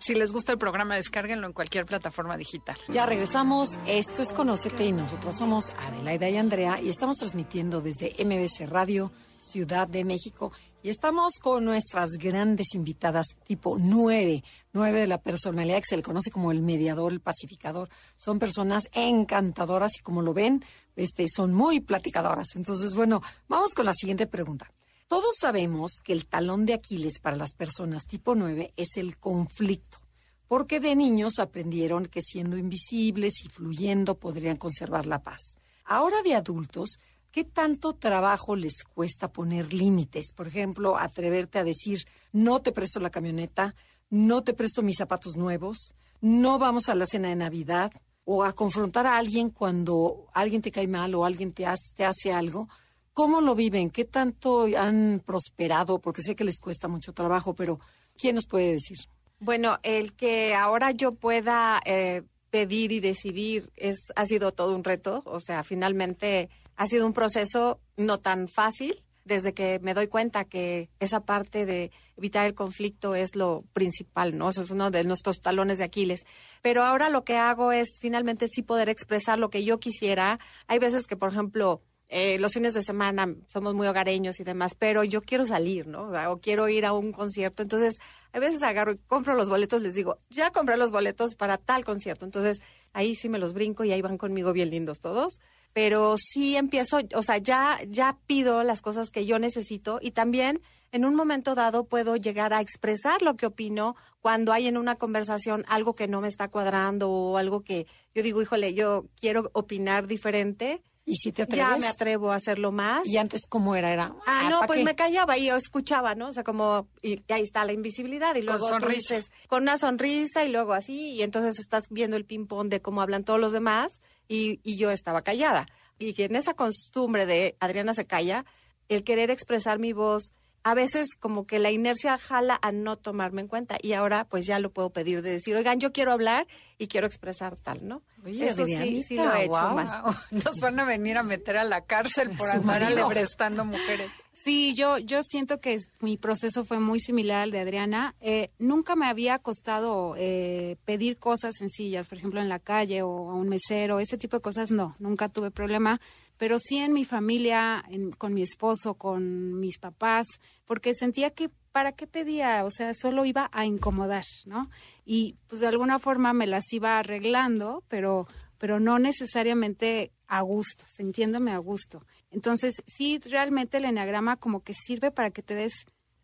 [0.00, 2.74] Si les gusta el programa, descárguenlo en cualquier plataforma digital.
[2.88, 3.78] Ya regresamos.
[3.86, 9.12] Esto es Conócete y nosotros somos Adelaida y Andrea y estamos transmitiendo desde MBC Radio,
[9.42, 10.52] Ciudad de México.
[10.82, 16.02] Y estamos con nuestras grandes invitadas, tipo nueve, nueve de la personalidad que se le
[16.02, 17.90] conoce como el mediador, el pacificador.
[18.16, 20.64] Son personas encantadoras y como lo ven,
[20.96, 22.56] este, son muy platicadoras.
[22.56, 24.72] Entonces, bueno, vamos con la siguiente pregunta.
[25.10, 29.98] Todos sabemos que el talón de Aquiles para las personas tipo 9 es el conflicto,
[30.46, 35.58] porque de niños aprendieron que siendo invisibles y fluyendo podrían conservar la paz.
[35.84, 37.00] Ahora de adultos,
[37.32, 40.32] ¿qué tanto trabajo les cuesta poner límites?
[40.32, 43.74] Por ejemplo, atreverte a decir, no te presto la camioneta,
[44.10, 47.90] no te presto mis zapatos nuevos, no vamos a la cena de Navidad,
[48.24, 52.04] o a confrontar a alguien cuando alguien te cae mal o alguien te hace, te
[52.04, 52.68] hace algo
[53.12, 53.90] ¿Cómo lo viven?
[53.90, 56.00] ¿Qué tanto han prosperado?
[56.00, 57.80] Porque sé que les cuesta mucho trabajo, pero
[58.16, 58.98] ¿quién nos puede decir?
[59.40, 64.84] Bueno, el que ahora yo pueda eh, pedir y decidir es ha sido todo un
[64.84, 65.22] reto.
[65.26, 70.44] O sea, finalmente ha sido un proceso no tan fácil desde que me doy cuenta
[70.44, 74.48] que esa parte de evitar el conflicto es lo principal, ¿no?
[74.48, 76.24] Eso es uno de nuestros talones de Aquiles.
[76.62, 80.40] Pero ahora lo que hago es finalmente sí poder expresar lo que yo quisiera.
[80.66, 84.74] Hay veces que, por ejemplo, eh, los fines de semana somos muy hogareños y demás,
[84.74, 86.10] pero yo quiero salir, ¿no?
[86.30, 87.62] O, quiero ir a un concierto.
[87.62, 87.98] Entonces,
[88.32, 91.84] a veces agarro y compro los boletos, les digo, ya compré los boletos para tal
[91.84, 92.24] concierto.
[92.24, 92.60] Entonces,
[92.92, 95.38] ahí sí me los brinco y ahí van conmigo bien lindos todos.
[95.72, 100.60] Pero sí empiezo, o sea, ya, ya pido las cosas que yo necesito y también
[100.90, 104.96] en un momento dado puedo llegar a expresar lo que opino cuando hay en una
[104.96, 109.50] conversación algo que no me está cuadrando o algo que yo digo, híjole, yo quiero
[109.52, 111.66] opinar diferente ¿Y si te atreves?
[111.66, 113.04] Ya me atrevo a hacerlo más.
[113.04, 113.92] ¿Y antes cómo era?
[113.92, 116.28] era ah, no, pues me callaba y yo escuchaba, ¿no?
[116.28, 118.36] O sea, como, y ahí está la invisibilidad.
[118.36, 119.20] Y luego con sonrisa.
[119.48, 123.24] con una sonrisa y luego así, y entonces estás viendo el ping-pong de cómo hablan
[123.24, 125.66] todos los demás, y, y yo estaba callada.
[125.98, 128.44] Y que en esa costumbre de Adriana se calla,
[128.88, 133.42] el querer expresar mi voz, a veces como que la inercia jala a no tomarme
[133.42, 136.46] en cuenta y ahora pues ya lo puedo pedir de decir, oigan, yo quiero hablar
[136.78, 138.02] y quiero expresar tal, ¿no?
[138.24, 140.02] Oye, Eso sí, sí lo he hecho más.
[140.30, 144.10] Nos van a venir a meter a la cárcel por andar alebrestando mujeres.
[144.42, 148.14] Sí, yo, yo siento que mi proceso fue muy similar al de Adriana.
[148.20, 153.30] Eh, nunca me había costado eh, pedir cosas sencillas, por ejemplo, en la calle o
[153.30, 156.00] a un mesero, ese tipo de cosas, no, nunca tuve problema
[156.40, 157.84] pero sí en mi familia,
[158.16, 160.26] con mi esposo, con mis papás,
[160.64, 164.62] porque sentía que para qué pedía, o sea, solo iba a incomodar, ¿no?
[165.04, 168.26] Y pues de alguna forma me las iba arreglando, pero
[168.56, 172.06] pero no necesariamente a gusto, sintiéndome a gusto.
[172.30, 175.74] Entonces, sí, realmente el enagrama como que sirve para que te des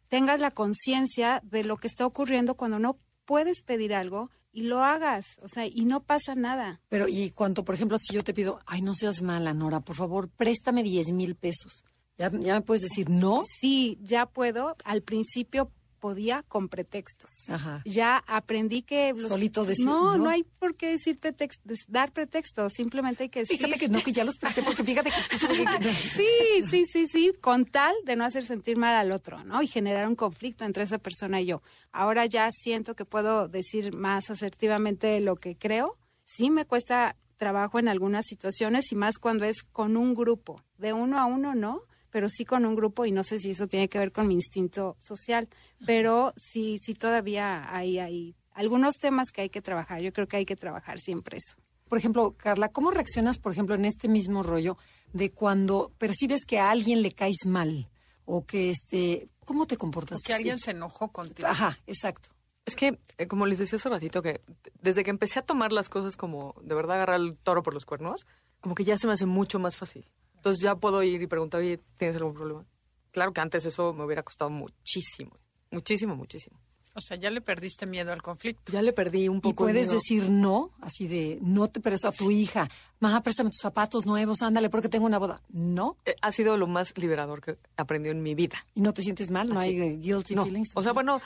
[0.08, 4.82] tengas la conciencia de lo que está ocurriendo cuando no puedes pedir algo y lo
[4.82, 6.80] hagas, o sea, y no pasa nada.
[6.88, 9.96] Pero, ¿y cuánto, por ejemplo, si yo te pido, ay, no seas mala, Nora, por
[9.96, 11.84] favor, préstame 10 mil pesos?
[12.16, 13.42] ¿Ya, ¿Ya me puedes decir no?
[13.60, 14.74] Sí, ya puedo.
[14.82, 15.70] Al principio
[16.06, 17.32] podía con pretextos.
[17.50, 17.82] Ajá.
[17.84, 19.12] Ya aprendí que...
[19.12, 20.24] los- Solito decir, no, ¿no?
[20.24, 23.56] no, hay por qué decir pretextos, dar pretextos, simplemente hay que decir...
[23.56, 25.92] Fíjate que no, que ya los presté, porque fíjate que...
[26.16, 29.62] Sí, sí, sí, sí, con tal de no hacer sentir mal al otro, ¿no?
[29.62, 31.60] Y generar un conflicto entre esa persona y yo.
[31.90, 35.98] Ahora ya siento que puedo decir más asertivamente lo que creo.
[36.22, 40.62] Sí me cuesta trabajo en algunas situaciones y más cuando es con un grupo.
[40.78, 41.82] De uno a uno no,
[42.16, 44.32] pero sí con un grupo y no sé si eso tiene que ver con mi
[44.32, 45.50] instinto social.
[45.84, 50.00] Pero sí, sí todavía hay, hay algunos temas que hay que trabajar.
[50.00, 51.56] Yo creo que hay que trabajar siempre eso.
[51.86, 54.78] Por ejemplo, Carla, ¿cómo reaccionas, por ejemplo, en este mismo rollo
[55.12, 57.90] de cuando percibes que a alguien le caes mal?
[58.24, 60.22] O que, este, ¿cómo te comportas?
[60.24, 61.46] Que alguien se enojó contigo.
[61.46, 62.30] Ajá, exacto.
[62.64, 64.40] Es que, eh, como les decía hace ratito, que
[64.80, 67.84] desde que empecé a tomar las cosas como de verdad agarrar el toro por los
[67.84, 68.24] cuernos,
[68.62, 70.08] como que ya se me hace mucho más fácil.
[70.36, 72.64] Entonces ya puedo ir y preguntar, oye, ¿tienes algún problema?
[73.10, 75.36] Claro que antes eso me hubiera costado muchísimo,
[75.70, 76.58] muchísimo, muchísimo.
[76.98, 78.72] O sea, ya le perdiste miedo al conflicto.
[78.72, 79.68] Ya le perdí un Y poco.
[79.68, 79.98] el puedes miedo.
[79.98, 82.70] decir no, así de, no te presto a tu hija.
[83.00, 85.42] Mamá, préstame tus zapatos nuevos, ándale, porque tengo una boda.
[85.50, 85.98] No.
[86.06, 88.64] Eh, Ha sido lo más liberador que aprendí en mi vida.
[88.74, 89.68] Y no te sientes mal, no Así.
[89.68, 90.44] hay eh, guilty No.
[90.44, 90.70] feelings.
[90.74, 91.20] O sea, bueno,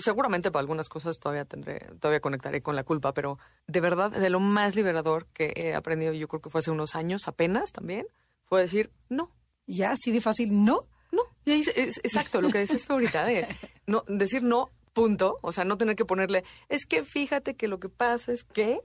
[0.00, 4.30] seguramente para algunas cosas todavía tendré, todavía conectaré con la culpa, pero de verdad, de
[4.30, 8.06] lo más liberador que he aprendido, yo creo que fue hace unos años apenas también,
[8.50, 9.32] fue decir no.
[9.66, 10.86] Ya, así de fácil, no.
[11.12, 13.46] No, y ahí es, es exacto lo que decías tú ahorita, de
[13.86, 15.38] no, decir no, punto.
[15.42, 18.80] O sea, no tener que ponerle, es que fíjate que lo que pasa es que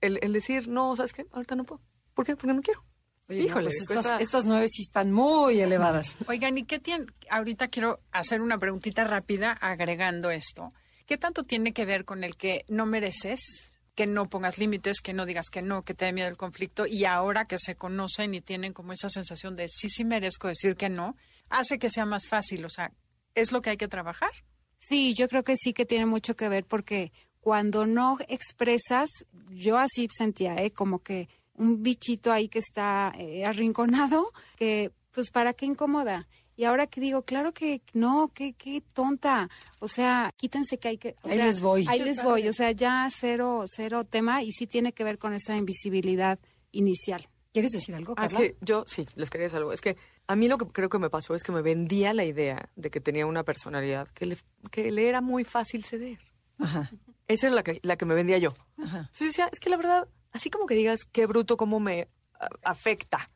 [0.00, 1.26] el, el decir no, ¿sabes qué?
[1.32, 1.80] Ahorita no puedo.
[2.14, 2.34] ¿Por qué?
[2.36, 2.82] Porque no quiero.
[3.28, 6.16] Oye, no, Híjole, pues estas, cuesta- estas nueve sí están muy elevadas.
[6.26, 7.06] Oigan, ¿y qué tiene?
[7.30, 10.68] Ahorita quiero hacer una preguntita rápida agregando esto.
[11.06, 15.12] ¿Qué tanto tiene que ver con el que no mereces, que no pongas límites, que
[15.12, 18.34] no digas que no, que te dé miedo el conflicto y ahora que se conocen
[18.34, 21.16] y tienen como esa sensación de sí, sí merezco decir que no,
[21.48, 22.64] hace que sea más fácil?
[22.64, 22.92] O sea,
[23.34, 24.30] ¿es lo que hay que trabajar?
[24.78, 29.08] Sí, yo creo que sí que tiene mucho que ver porque cuando no expresas,
[29.50, 30.72] yo así sentía, ¿eh?
[30.72, 36.28] como que un bichito ahí que está eh, arrinconado, que pues para qué incomoda.
[36.60, 39.48] Y ahora que digo, claro que no, qué, qué tonta.
[39.78, 41.16] O sea, quítense que hay que...
[41.22, 41.86] o Ahí sea, les voy.
[41.88, 42.46] Ahí les voy.
[42.48, 46.38] O sea, ya cero, cero tema y sí tiene que ver con esa invisibilidad
[46.70, 47.26] inicial.
[47.54, 48.46] ¿Quieres decir algo, Ah, es Carla?
[48.48, 49.72] que yo sí, les quería decir algo.
[49.72, 49.96] Es que
[50.26, 52.90] a mí lo que creo que me pasó es que me vendía la idea de
[52.90, 54.36] que tenía una personalidad que le,
[54.70, 56.18] que le era muy fácil ceder.
[56.58, 56.90] Ajá,
[57.26, 58.52] Esa es la que, la que me vendía yo.
[58.76, 58.98] ajá.
[58.98, 62.06] Entonces yo decía, es que la verdad, así como que digas qué bruto, cómo me
[62.38, 63.30] a- afecta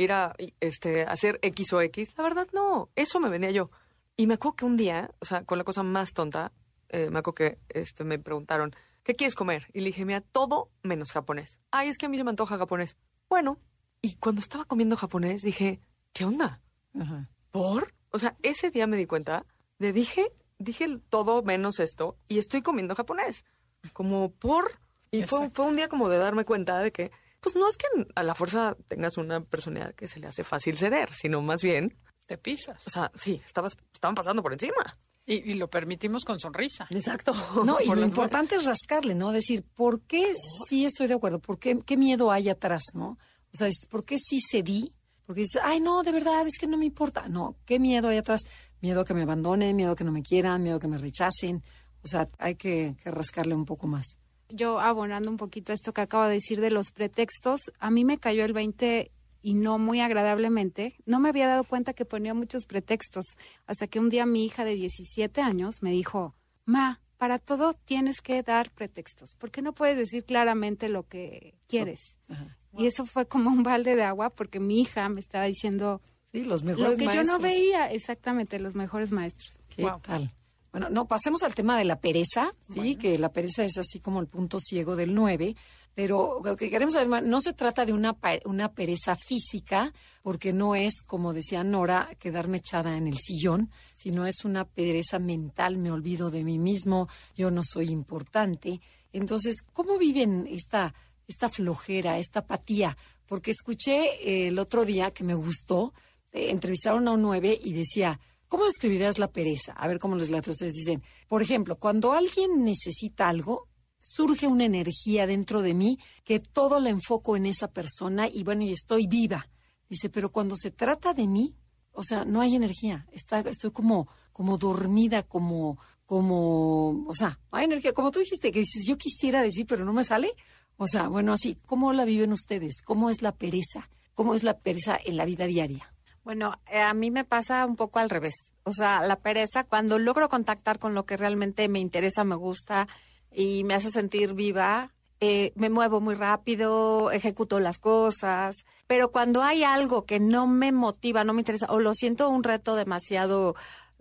[0.00, 3.70] ir a este, hacer X o X, la verdad no, eso me venía yo.
[4.16, 6.52] Y me acuerdo que un día, o sea, con la cosa más tonta,
[6.88, 9.68] eh, me acuerdo que este, me preguntaron, ¿qué quieres comer?
[9.72, 11.58] Y le dije, mira, todo menos japonés.
[11.70, 12.96] Ay, es que a mí se me antoja japonés.
[13.28, 13.58] Bueno,
[14.02, 15.80] y cuando estaba comiendo japonés dije,
[16.12, 16.60] ¿qué onda?
[16.98, 17.28] ajá.
[17.50, 17.94] ¿Por?
[18.10, 19.46] O sea, ese día me di cuenta
[19.78, 23.44] de dije, dije todo menos esto y estoy comiendo japonés.
[23.92, 24.78] Como por.
[25.10, 27.10] Y fue, fue un día como de darme cuenta de que,
[27.40, 30.76] pues no es que a la fuerza tengas una personalidad que se le hace fácil
[30.76, 32.86] ceder, sino más bien, Te pisas.
[32.86, 34.98] o sea, sí, estabas, estaban pasando por encima.
[35.26, 36.86] Y, y lo permitimos con sonrisa.
[36.90, 37.32] Exacto.
[37.64, 39.32] No, y lo importante es rascarle, ¿no?
[39.32, 40.34] Decir, ¿por qué
[40.68, 41.40] sí estoy de acuerdo?
[41.40, 43.18] ¿Por qué, qué miedo hay atrás, no?
[43.52, 44.92] O sea, es, ¿por qué sí cedí?
[45.26, 47.28] Porque dices, ay, no, de verdad, es que no me importa.
[47.28, 48.40] No, ¿qué miedo hay atrás?
[48.80, 50.98] Miedo a que me abandonen, miedo a que no me quieran, miedo a que me
[50.98, 51.62] rechacen.
[52.02, 54.18] O sea, hay que, que rascarle un poco más.
[54.52, 58.04] Yo abonando un poquito a esto que acabo de decir de los pretextos, a mí
[58.04, 59.10] me cayó el 20
[59.42, 60.96] y no muy agradablemente.
[61.06, 63.24] No me había dado cuenta que ponía muchos pretextos,
[63.66, 66.34] hasta que un día mi hija de 17 años me dijo,
[66.66, 69.34] Ma, para todo tienes que dar pretextos.
[69.36, 72.18] ¿Por qué no puedes decir claramente lo que quieres?
[72.28, 72.56] Ajá.
[72.78, 76.00] Y eso fue como un balde de agua porque mi hija me estaba diciendo
[76.32, 79.58] Sí, los mejores lo que yo no veía, exactamente, los mejores maestros.
[79.68, 80.00] ¿Qué Wow.
[80.00, 80.32] tal?
[80.72, 84.20] Bueno, no, pasemos al tema de la pereza, sí, que la pereza es así como
[84.20, 85.56] el punto ciego del 9,
[85.94, 90.76] pero lo que queremos saber, no se trata de una, una pereza física, porque no
[90.76, 95.90] es, como decía Nora, quedarme echada en el sillón, sino es una pereza mental, me
[95.90, 98.80] olvido de mí mismo, yo no soy importante.
[99.12, 100.94] Entonces, ¿cómo viven esta,
[101.26, 102.96] esta flojera, esta apatía?
[103.26, 105.92] Porque escuché eh, el otro día que me gustó,
[106.32, 109.74] eh, entrevistaron a un 9 y decía, ¿Cómo describirías la pereza?
[109.74, 110.50] A ver cómo les late.
[110.50, 113.68] Ustedes dicen, por ejemplo, cuando alguien necesita algo,
[114.00, 118.62] surge una energía dentro de mí que todo la enfoco en esa persona y bueno,
[118.62, 119.48] y estoy viva.
[119.88, 121.54] Dice, pero cuando se trata de mí,
[121.92, 123.06] o sea, no hay energía.
[123.12, 128.58] Está, estoy como, como dormida, como, como, o sea, hay energía, como tú dijiste, que
[128.58, 130.32] dices, yo quisiera decir, pero no me sale.
[130.76, 132.82] O sea, bueno, así, ¿cómo la viven ustedes?
[132.84, 133.88] ¿Cómo es la pereza?
[134.12, 135.94] ¿Cómo es la pereza en la vida diaria?
[136.30, 138.52] Bueno, eh, a mí me pasa un poco al revés.
[138.62, 142.86] O sea, la pereza, cuando logro contactar con lo que realmente me interesa, me gusta
[143.32, 149.42] y me hace sentir viva, eh, me muevo muy rápido, ejecuto las cosas, pero cuando
[149.42, 153.56] hay algo que no me motiva, no me interesa, o lo siento un reto demasiado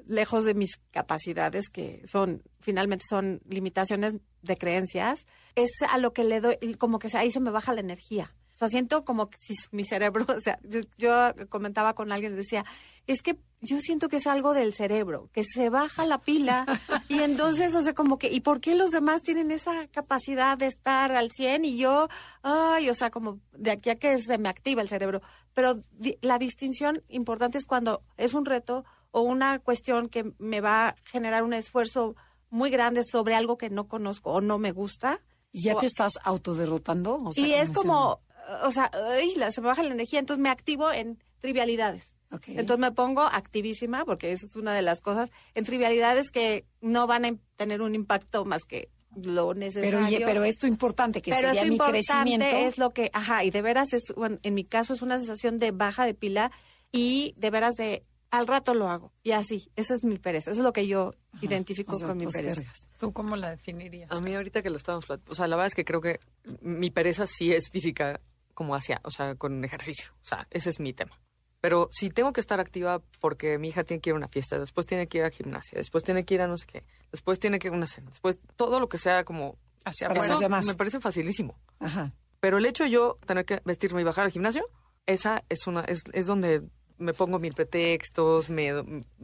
[0.06, 4.14] lejos de mis capacidades, que son, finalmente son limitaciones
[4.44, 7.82] de creencias, es a lo que le doy, como que ahí se me baja la
[7.82, 8.36] energía.
[8.60, 12.36] O sea, siento como que si mi cerebro, o sea, yo, yo comentaba con alguien,
[12.36, 12.66] decía,
[13.08, 16.66] es que yo siento que es algo del cerebro, que se baja la pila
[17.08, 20.66] y entonces, o sea, como que, ¿y por qué los demás tienen esa capacidad de
[20.68, 22.10] estar al 100 y yo,
[22.42, 25.22] ay, o sea, como de aquí a que se me activa el cerebro?
[25.54, 30.60] Pero di- la distinción importante es cuando es un reto o una cuestión que me
[30.60, 32.16] va a generar un esfuerzo
[32.50, 35.22] muy grande sobre algo que no conozco o no me gusta.
[35.52, 37.16] ¿Y ya O- te estás autoderrotando?
[37.24, 38.20] O sea, y es como,
[38.64, 38.90] o sea,
[39.38, 42.14] la- se me baja la energía, entonces me activo en trivialidades.
[42.46, 47.08] Entonces me pongo activísima, porque esa es una de las cosas, en trivialidades que no
[47.08, 49.98] van a tener un impacto más que lo necesario.
[49.98, 52.46] pero, oye, pero esto importante, que Pero sería esto mi importante crecimiento.
[52.68, 55.58] es lo que, ajá, y de veras es, bueno, en mi caso es una sensación
[55.58, 56.52] de baja de pila
[56.92, 59.12] y de veras de al rato lo hago.
[59.24, 62.10] Y así, esa es mi pereza, eso es lo que yo Ajá, identifico o sea,
[62.10, 62.58] con mi pereza.
[62.62, 62.88] postergas.
[63.00, 64.12] ¿Tú cómo la definirías?
[64.12, 66.20] A mí ahorita que lo estamos plat- o sea, la verdad es que creo que
[66.62, 68.22] mi pereza sí es física
[68.60, 70.12] como hacia, o sea, con ejercicio.
[70.22, 71.18] O sea, ese es mi tema.
[71.62, 74.60] Pero si tengo que estar activa porque mi hija tiene que ir a una fiesta,
[74.60, 77.40] después tiene que ir a gimnasia, después tiene que ir a no sé qué, después
[77.40, 79.58] tiene que ir a una cena, después todo lo que sea como...
[79.86, 80.66] Hacia demás.
[80.66, 81.58] me parece facilísimo.
[81.80, 82.12] Ajá.
[82.42, 84.68] Pero el hecho de yo tener que vestirme y bajar al gimnasio,
[85.06, 86.64] esa es una es, es donde
[86.98, 88.74] me pongo mil pretextos, me,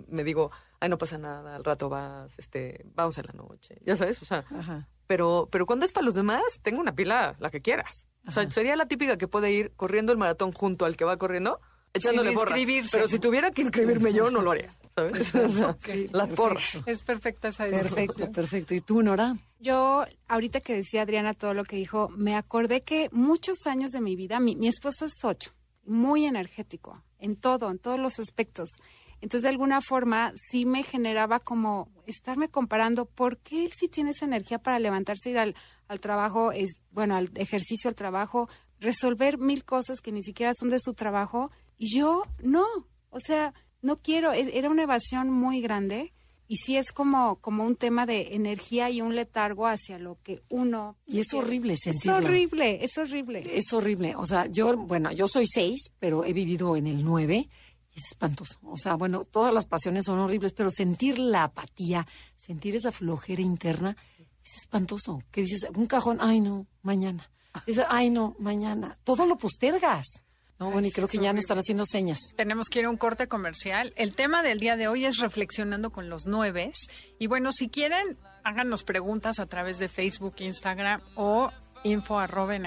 [0.07, 3.97] me digo, ay, no pasa nada, al rato vas, este, vamos en la noche, ya
[3.97, 4.87] sabes, o sea, Ajá.
[5.07, 8.07] Pero, pero cuando es para los demás, tengo una pila, la que quieras.
[8.27, 8.51] O sea, Ajá.
[8.51, 11.59] sería la típica que puede ir corriendo el maratón junto al que va corriendo,
[11.93, 12.57] echándole Sin porras.
[12.57, 12.97] inscribirse.
[12.97, 15.33] Pero si tuviera que inscribirme yo, no lo haría, ¿sabes?
[15.35, 16.79] O sea, Sí, las porras.
[16.85, 18.73] Es perfecta esa Perfecto, perfecto.
[18.73, 19.35] ¿Y tú, Nora?
[19.59, 24.01] Yo, ahorita que decía Adriana todo lo que dijo, me acordé que muchos años de
[24.01, 25.51] mi vida, mi, mi esposo es ocho,
[25.85, 28.69] muy energético, en todo, en todos los aspectos.
[29.21, 34.11] Entonces, de alguna forma, sí me generaba como estarme comparando, ¿por qué él sí tiene
[34.11, 35.55] esa energía para levantarse, ir al,
[35.87, 38.47] al trabajo, es, bueno, al ejercicio, al trabajo,
[38.79, 41.49] resolver mil cosas que ni siquiera son de su trabajo?
[41.77, 42.65] Y yo, no,
[43.09, 46.11] o sea, no quiero, es- era una evasión muy grande.
[46.47, 50.43] Y sí es como, como un tema de energía y un letargo hacia lo que
[50.49, 50.95] uno...
[51.07, 52.17] Y es horrible Es sentirlo.
[52.17, 53.57] horrible, es horrible.
[53.57, 54.15] Es horrible.
[54.15, 57.49] O sea, yo, bueno, yo soy seis, pero he vivido en el nueve.
[57.95, 58.59] Es espantoso.
[58.63, 62.05] O sea, bueno, todas las pasiones son horribles, pero sentir la apatía,
[62.35, 63.95] sentir esa flojera interna,
[64.43, 65.21] es espantoso.
[65.31, 67.31] Que dices, un cajón, ay no, mañana.
[67.65, 68.97] Dices, ay no, mañana.
[69.03, 70.25] Todo lo postergas.
[70.57, 72.19] No, bueno, y creo que ya no están haciendo señas.
[72.37, 73.93] Tenemos que ir a un corte comercial.
[73.97, 76.87] El tema del día de hoy es reflexionando con los nueves.
[77.19, 81.51] Y bueno, si quieren, háganos preguntas a través de Facebook, Instagram o
[81.83, 82.57] info arroba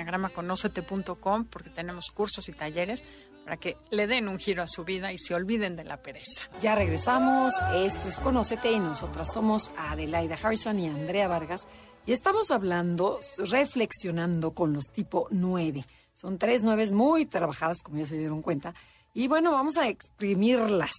[1.51, 3.03] porque tenemos cursos y talleres
[3.49, 6.43] para que le den un giro a su vida y se olviden de la pereza.
[6.61, 7.55] Ya regresamos.
[7.75, 11.67] Esto es Conócete y nosotras somos Adelaida Harrison y Andrea Vargas.
[12.05, 15.83] Y estamos hablando, reflexionando con los tipo 9.
[16.13, 18.75] Son tres nueves muy trabajadas, como ya se dieron cuenta.
[19.15, 20.93] Y bueno, vamos a exprimirlas,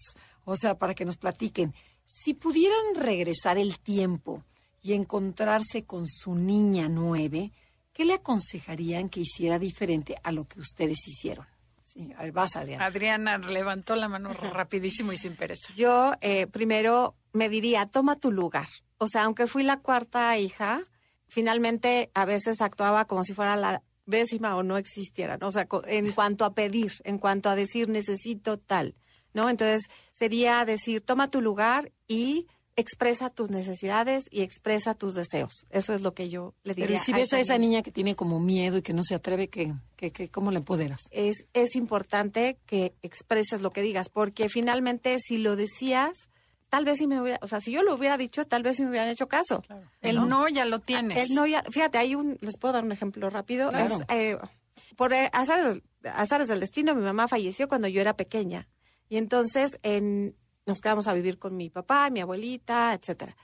[0.44, 1.76] o sea, para que nos platiquen.
[2.04, 4.44] Si pudieran regresar el tiempo
[4.82, 7.52] y encontrarse con su niña nueve,
[7.94, 11.46] ¿qué le aconsejarían que hiciera diferente a lo que ustedes hicieron?
[11.92, 12.86] Sí, vas, Adriana.
[12.86, 15.74] Adriana levantó la mano rapidísimo y sin pereza.
[15.74, 18.68] Yo eh, primero me diría, toma tu lugar.
[19.00, 20.84] O sea, aunque fui la cuarta hija,
[21.28, 25.48] finalmente a veces actuaba como si fuera la décima o no existiera, ¿no?
[25.48, 28.96] O sea, en cuanto a pedir, en cuanto a decir necesito tal,
[29.34, 29.50] ¿no?
[29.50, 35.66] Entonces sería decir, toma tu lugar y expresa tus necesidades y expresa tus deseos.
[35.70, 36.88] Eso es lo que yo le diría.
[36.88, 39.50] Pero si ves a esa niña que tiene como miedo y que no se atreve,
[39.50, 41.02] ¿qué, qué, qué- cómo le empoderas?
[41.12, 46.30] es, es importante que expreses lo que digas, porque finalmente si lo decías,
[46.70, 48.84] tal vez si me hubiera, o sea, si yo lo hubiera dicho, tal vez si
[48.84, 49.62] me hubieran hecho caso.
[50.02, 51.30] El no, ya lo tienes.
[51.30, 53.70] El no ya, fíjate, hay un, les puedo dar un ejemplo rápido.
[53.72, 53.96] Claro.
[53.96, 54.38] Es, eh,
[54.96, 58.70] por eh, azares, del- azares del destino, mi mamá falleció cuando yo era pequeña.
[59.10, 60.36] Y entonces en,
[60.66, 63.36] nos quedamos a vivir con mi papá, mi abuelita, etcétera.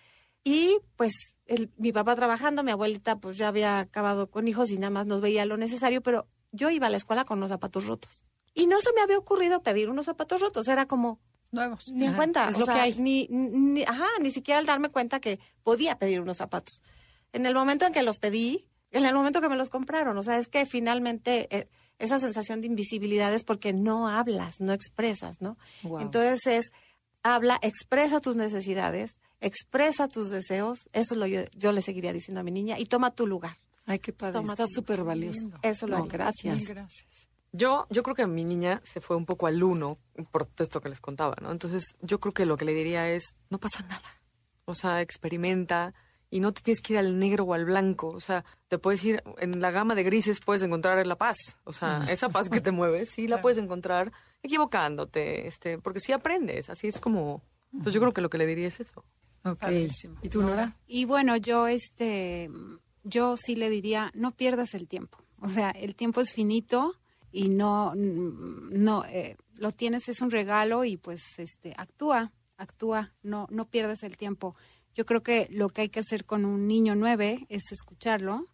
[0.44, 1.14] Y pues
[1.48, 5.06] el- mi papá trabajando, mi abuelita pues ya había acabado con hijos y nada más
[5.08, 8.24] nos veía lo necesario, pero yo iba a la escuela con unos zapatos rotos.
[8.54, 11.20] Y no se me había ocurrido pedir unos zapatos rotos, era como,
[11.52, 11.90] Nuevos.
[11.92, 12.50] Ni en cuenta.
[12.50, 12.96] es o lo sea, que hay.
[12.98, 16.82] Ni, ni, ajá, ni siquiera al darme cuenta que podía pedir unos zapatos.
[17.34, 20.18] En el momento en que los pedí, en el momento que me los compraron.
[20.18, 24.74] O sea, es que finalmente eh, esa sensación de invisibilidad es porque no hablas, no
[24.74, 25.58] expresas, ¿no?
[25.84, 26.00] Wow.
[26.02, 26.72] Entonces es,
[27.34, 30.90] habla, expresa tus necesidades, expresa tus deseos.
[30.94, 33.58] Eso es lo yo, yo le seguiría diciendo a mi niña y toma tu lugar.
[33.86, 34.34] Ay, qué padre.
[34.34, 35.50] Toma Está súper valioso.
[35.62, 36.14] Eso lo No, haría.
[36.14, 36.58] gracias.
[36.58, 37.28] Mil gracias.
[37.52, 39.98] Yo, yo creo que mi niña se fue un poco al uno
[40.32, 41.52] por esto que les contaba, ¿no?
[41.52, 44.02] Entonces, yo creo que lo que le diría es, no pasa nada.
[44.66, 45.94] O sea, experimenta
[46.32, 48.08] y no te tienes que ir al negro o al blanco.
[48.10, 51.38] O sea, te puedes ir en la gama de grises, puedes encontrar la paz.
[51.64, 54.12] O sea, esa paz que te mueve, sí la puedes encontrar
[54.46, 56.70] equivocándote, este, porque sí aprendes.
[56.70, 57.44] Así es como.
[57.72, 59.04] Entonces, yo creo que lo que le diría es eso.
[59.44, 59.60] Ok.
[59.60, 60.18] Padrísimo.
[60.22, 60.78] ¿Y tú, Nora?
[60.88, 62.50] Y bueno, yo este
[63.04, 65.20] yo sí le diría, no pierdas el tiempo.
[65.40, 66.96] O sea, el tiempo es finito
[67.32, 73.48] y no no eh, lo tienes es un regalo y pues este actúa, actúa, no
[73.52, 74.56] no pierdas el tiempo.
[74.96, 78.48] Yo creo que lo que hay que hacer con un niño nueve es escucharlo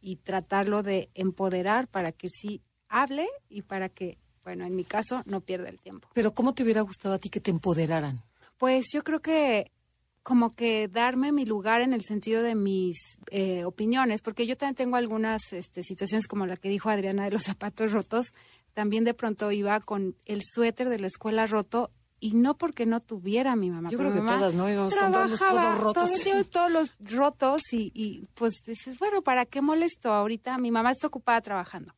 [0.00, 5.22] y tratarlo de empoderar para que sí hable y para que, bueno, en mi caso
[5.24, 6.08] no pierda el tiempo.
[6.14, 8.22] Pero ¿cómo te hubiera gustado a ti que te empoderaran?
[8.58, 9.72] Pues yo creo que
[10.22, 12.96] como que darme mi lugar en el sentido de mis
[13.32, 17.32] eh, opiniones, porque yo también tengo algunas este, situaciones como la que dijo Adriana de
[17.32, 18.28] los zapatos rotos,
[18.72, 21.90] también de pronto iba con el suéter de la escuela roto
[22.20, 23.88] y no porque no tuviera a mi mamá.
[23.90, 24.70] Yo creo mi que todas, ¿no?
[24.70, 26.10] Íbamos con todos los codos rotos.
[26.22, 30.12] todo todos los rotos y, y, pues dices, bueno, ¿para qué molesto?
[30.12, 31.92] Ahorita mi mamá está ocupada trabajando.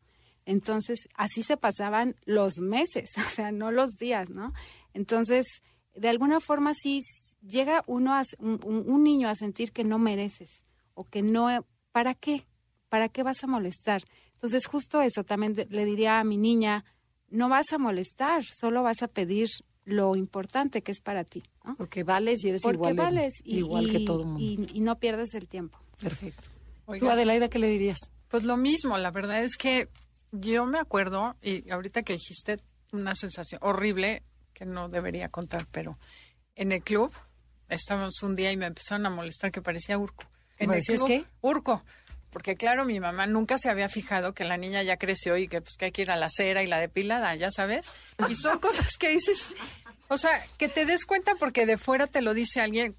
[0.48, 4.54] Entonces, así se pasaban los meses, o sea, no los días, ¿no?
[4.94, 5.46] Entonces,
[5.94, 7.00] de alguna forma sí
[7.46, 12.46] llega uno a, un, niño a sentir que no mereces o que no, ¿para qué?
[12.88, 14.02] ¿Para qué vas a molestar?
[14.32, 16.84] Entonces, justo eso también de- le diría a mi niña,
[17.28, 19.48] no vas a molestar, solo vas a pedir
[19.84, 21.76] lo importante que es para ti, ¿no?
[21.76, 24.40] Porque vales y eres Porque igual, de- vales y, igual que todo el mundo.
[24.42, 25.78] y- y no pierdes el tiempo.
[26.00, 26.48] Perfecto.
[26.86, 27.98] Oiga, ¿Tú, Adelaida, qué le dirías?
[28.28, 29.88] Pues lo mismo, la verdad es que
[30.32, 32.58] yo me acuerdo, y ahorita que dijiste
[32.92, 34.22] una sensación horrible
[34.54, 35.98] que no debería contar, pero
[36.54, 37.12] en el club
[37.68, 40.24] estábamos un día y me empezaron a molestar que parecía Urco.
[40.56, 41.24] ¿Te En el club, qué?
[41.40, 41.82] Urco.
[42.30, 45.62] Porque claro, mi mamá nunca se había fijado que la niña ya creció y que
[45.62, 47.90] pues que hay que ir a la cera y la depilada, ya sabes.
[48.28, 49.50] Y son cosas que dices,
[50.08, 52.96] o sea, que te des cuenta porque de fuera te lo dice alguien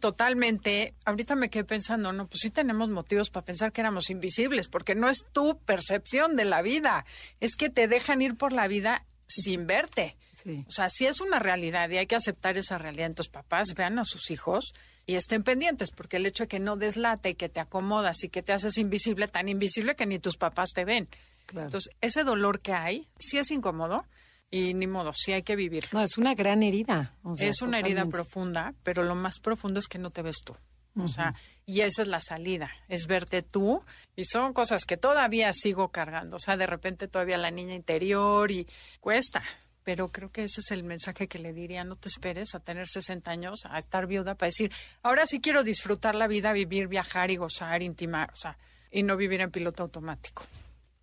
[0.00, 0.94] totalmente.
[1.04, 4.94] Ahorita me quedé pensando, no, pues sí tenemos motivos para pensar que éramos invisibles, porque
[4.94, 7.04] no es tu percepción de la vida,
[7.40, 10.16] es que te dejan ir por la vida sin verte.
[10.42, 10.64] Sí.
[10.66, 13.06] O sea, sí es una realidad y hay que aceptar esa realidad.
[13.06, 14.74] Entonces, papás, vean a sus hijos
[15.06, 18.28] y estén pendientes, porque el hecho de que no deslate y que te acomodas y
[18.28, 21.08] que te haces invisible, tan invisible que ni tus papás te ven.
[21.46, 21.66] Claro.
[21.66, 24.04] Entonces, ese dolor que hay, sí es incómodo
[24.52, 25.86] y ni modo, sí hay que vivir.
[25.92, 27.16] No, es una gran herida.
[27.24, 30.42] o sea, es una herida profunda, pero lo más profundo es que no te ves
[30.44, 30.54] tú.
[30.94, 31.32] O sea,
[31.64, 33.82] y esa es la salida, es verte tú.
[34.14, 36.36] Y son cosas que todavía sigo cargando.
[36.36, 38.66] O sea, de repente todavía la niña interior y
[39.00, 39.42] cuesta.
[39.84, 42.86] Pero creo que ese es el mensaje que le diría, no te esperes a tener
[42.86, 44.70] 60 años, a estar viuda para decir,
[45.02, 48.58] ahora sí quiero disfrutar la vida, vivir, viajar y gozar, intimar, o sea,
[48.90, 50.44] y no vivir en piloto automático.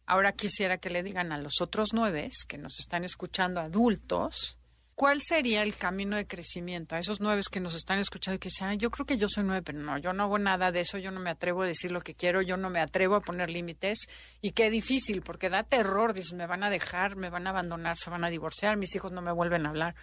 [0.10, 4.58] Ahora quisiera que le digan a los otros nueve que nos están escuchando adultos,
[4.96, 6.96] ¿cuál sería el camino de crecimiento?
[6.96, 9.28] A esos nueve que nos están escuchando y que dicen, "Ay, yo creo que yo
[9.30, 11.68] soy nueve, pero no, yo no hago nada de eso, yo no me atrevo a
[11.68, 14.08] decir lo que quiero, yo no me atrevo a poner límites.
[14.42, 18.00] Y qué difícil, porque da terror, dices, me van a dejar, me van a abandonar,
[18.00, 19.94] se van a divorciar, mis hijos no me vuelven a hablar.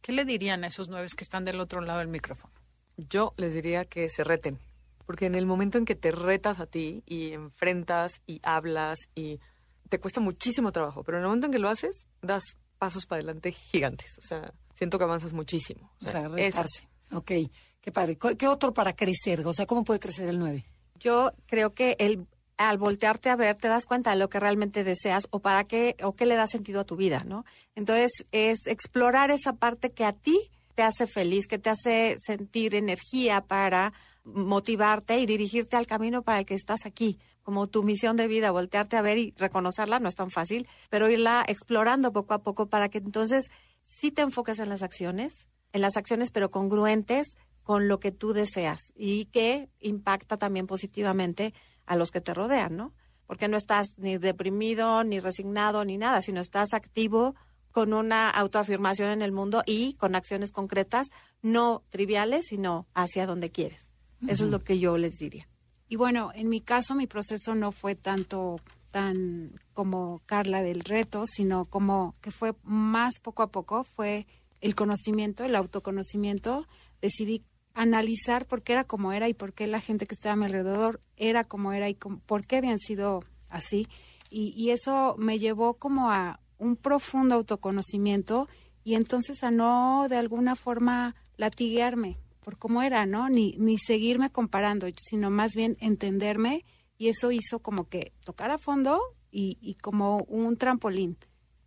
[0.00, 2.54] ¿Qué le dirían a esos nueve que están del otro lado del micrófono?
[2.96, 4.60] Yo les diría que se reten,
[5.06, 9.40] porque en el momento en que te retas a ti y enfrentas y hablas y
[9.88, 12.42] te cuesta muchísimo trabajo, pero en el momento en que lo haces, das
[12.78, 14.18] pasos para adelante gigantes.
[14.18, 15.92] O sea, siento que avanzas muchísimo.
[16.02, 16.88] O sea, retarse.
[17.12, 17.32] Ok,
[17.80, 18.18] qué padre.
[18.18, 19.46] ¿Qué qué otro para crecer?
[19.46, 20.64] O sea, ¿cómo puede crecer el 9?
[20.98, 22.26] Yo creo que el,
[22.56, 25.96] al voltearte a ver te das cuenta de lo que realmente deseas o para qué
[26.02, 27.44] o qué le da sentido a tu vida, ¿no?
[27.74, 32.74] Entonces es explorar esa parte que a ti te hace feliz, que te hace sentir
[32.74, 33.92] energía para
[34.26, 38.50] motivarte y dirigirte al camino para el que estás aquí, como tu misión de vida,
[38.50, 42.66] voltearte a ver y reconocerla no es tan fácil, pero irla explorando poco a poco
[42.66, 43.50] para que entonces
[43.82, 48.32] sí te enfoques en las acciones, en las acciones pero congruentes con lo que tú
[48.32, 51.54] deseas y que impacta también positivamente
[51.86, 52.92] a los que te rodean, ¿no?
[53.26, 57.34] Porque no estás ni deprimido, ni resignado, ni nada, sino estás activo
[57.72, 61.10] con una autoafirmación en el mundo y con acciones concretas,
[61.42, 63.85] no triviales, sino hacia donde quieres.
[64.26, 65.48] Eso es lo que yo les diría.
[65.88, 68.60] Y bueno, en mi caso mi proceso no fue tanto
[68.90, 74.26] tan como Carla del reto, sino como que fue más poco a poco, fue
[74.60, 76.66] el conocimiento, el autoconocimiento,
[77.00, 77.44] decidí
[77.74, 80.46] analizar por qué era como era y por qué la gente que estaba a mi
[80.46, 83.86] alrededor era como era y por qué habían sido así.
[84.30, 88.48] Y, y eso me llevó como a un profundo autoconocimiento
[88.82, 92.16] y entonces a no de alguna forma latiguearme
[92.46, 93.28] por cómo era, ¿no?
[93.28, 96.64] Ni, ni seguirme comparando, sino más bien entenderme
[96.96, 99.00] y eso hizo como que tocar a fondo
[99.32, 101.18] y, y como un trampolín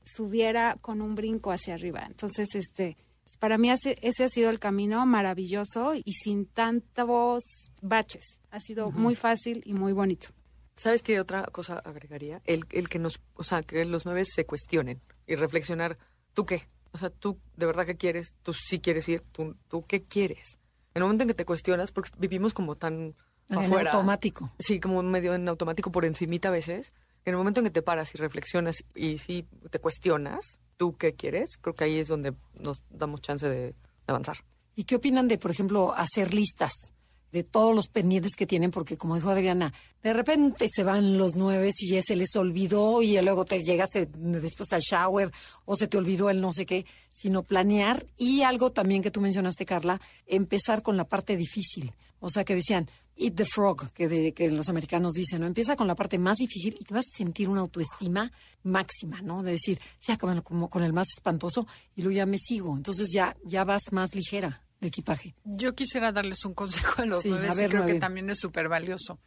[0.06, 2.04] subiera con un brinco hacia arriba.
[2.08, 7.44] Entonces, este, pues, para mí ese, ha sido el camino maravilloso y sin tantos
[7.82, 8.40] baches.
[8.50, 10.30] Ha sido muy fácil y muy bonito.
[10.78, 12.42] ¿Sabes qué otra cosa agregaría?
[12.46, 15.98] El, el que nos, o sea, que los nueve se cuestionen y reflexionar,
[16.34, 16.70] ¿tú qué?
[16.94, 20.58] O sea, tú de verdad qué quieres, tú sí quieres ir, tú, tú qué quieres.
[21.00, 23.16] En el momento en que te cuestionas, porque vivimos como tan
[23.48, 23.92] en afuera.
[23.92, 24.52] automático.
[24.60, 26.92] Sí, como medio en automático por encimita a veces.
[27.24, 31.14] En el momento en que te paras y reflexionas y sí te cuestionas, ¿tú qué
[31.14, 31.58] quieres?
[31.58, 33.76] Creo que ahí es donde nos damos chance de
[34.08, 34.44] avanzar.
[34.76, 36.94] ¿Y qué opinan de, por ejemplo, hacer listas
[37.32, 38.72] de todos los pendientes que tienen?
[38.72, 39.74] Porque, como dijo Adriana,
[40.04, 44.08] de repente se van los nueve y ya se les olvidó y luego te llegaste
[44.12, 45.32] después al shower
[45.66, 49.22] o se te olvidó el no sé qué, sino planear y algo también que tú
[49.22, 51.94] mencionaste, Carla, empezar con la parte difícil.
[52.22, 55.48] O sea, que decían, eat the frog, que, de, que los americanos dicen, ¿no?
[55.48, 58.32] Empieza con la parte más difícil y te vas a sentir una autoestima
[58.64, 59.42] máxima, ¿no?
[59.42, 62.76] De decir, ya como, como con el más espantoso y luego ya me sigo.
[62.76, 65.36] Entonces ya, ya vas más ligera de equipaje.
[65.44, 67.94] Yo quisiera darles un consejo a los Sí, nueve, a y creo nueve.
[67.94, 69.20] que también es súper valioso.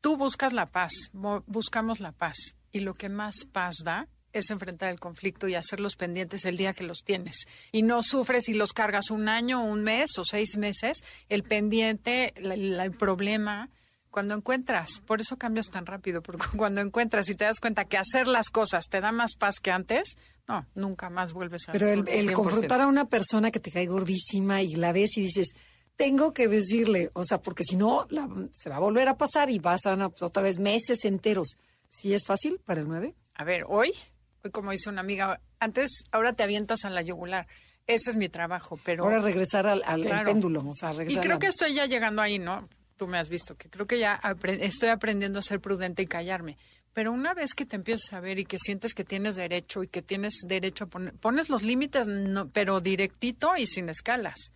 [0.00, 2.36] Tú buscas la paz, mo- buscamos la paz,
[2.72, 6.72] y lo que más paz da es enfrentar el conflicto y hacerlos pendientes el día
[6.72, 7.46] que los tienes.
[7.70, 12.34] Y no sufres y los cargas un año, un mes o seis meses, el pendiente,
[12.40, 13.70] la- el problema.
[14.10, 17.96] Cuando encuentras, por eso cambias tan rápido, porque cuando encuentras y te das cuenta que
[17.96, 20.16] hacer las cosas te da más paz que antes,
[20.48, 22.32] no, nunca más vuelves a Pero el, el 100%.
[22.34, 25.54] confrontar a una persona que te cae gordísima y la ves y dices,
[25.96, 29.48] tengo que decirle, o sea, porque si no, la- se va a volver a pasar
[29.50, 31.56] y vas a otra vez meses enteros.
[31.88, 33.14] ¿Sí es fácil para el 9?
[33.34, 33.92] A ver, hoy,
[34.42, 37.46] hoy como dice una amiga, antes, ahora te avientas a la yugular.
[37.86, 39.04] Ese es mi trabajo, pero...
[39.04, 40.24] Ahora regresar al, al- al Claro.
[40.32, 42.68] péndulo, o sea, y creo a- que estoy ya llegando ahí, ¿no?
[42.96, 44.20] Tú me has visto, que creo que ya
[44.60, 46.56] estoy aprendiendo a ser prudente y callarme.
[46.94, 49.88] Pero una vez que te empiezas a ver y que sientes que tienes derecho y
[49.88, 54.52] que tienes derecho a poner, pones los límites, no, pero directito y sin escalas.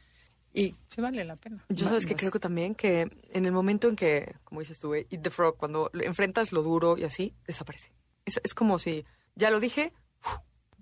[0.55, 1.65] Y sí vale la pena.
[1.69, 4.95] Yo sabes que creo que también que en el momento en que, como dices tú,
[4.95, 7.93] eh, eat the frog, cuando enfrentas lo duro y así, desaparece.
[8.25, 9.93] Es, es como si, ya lo dije,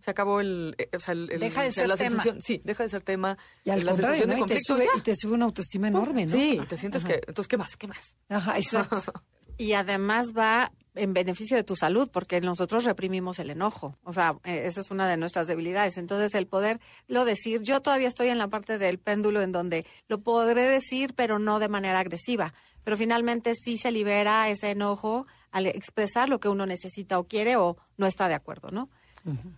[0.03, 0.75] se acabó el...
[0.79, 2.23] eh, o sea, el- el- Deja de ser la tema.
[2.23, 3.37] sensación- Sí, deja de ser tema.
[3.65, 4.35] Y al la contrario, sensación ¿no?
[4.47, 6.33] de y, te conflicto, sube, y te sube una autoestima enorme, ¿no?
[6.37, 7.15] Sí, te sientes Ajá.
[7.15, 7.21] que...
[7.27, 7.77] Entonces, ¿qué más?
[7.77, 8.17] ¿Qué más?
[8.29, 9.03] Ajá, exacto.
[9.59, 13.97] Y además va en beneficio de tu salud, porque nosotros reprimimos el enojo.
[14.05, 15.97] O sea, eh, esa es una de nuestras debilidades.
[15.97, 20.21] Entonces, el poderlo decir, yo todavía estoy en la parte del péndulo en donde lo
[20.21, 22.55] podré decir, pero no de manera agresiva.
[22.85, 27.57] Pero finalmente sí se libera ese enojo al expresar lo que uno necesita o quiere
[27.57, 28.89] o no está de acuerdo, ¿no?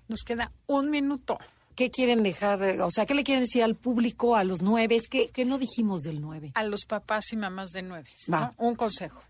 [0.09, 1.39] Nos queda un minuto.
[1.74, 2.80] ¿Qué quieren dejar?
[2.80, 4.99] O sea, ¿qué le quieren decir al público, a los nueve?
[5.09, 6.53] ¿Qué, qué no dijimos del nueve?
[6.55, 8.11] A los papás y mamás de nueve.
[8.57, 9.22] Un consejo.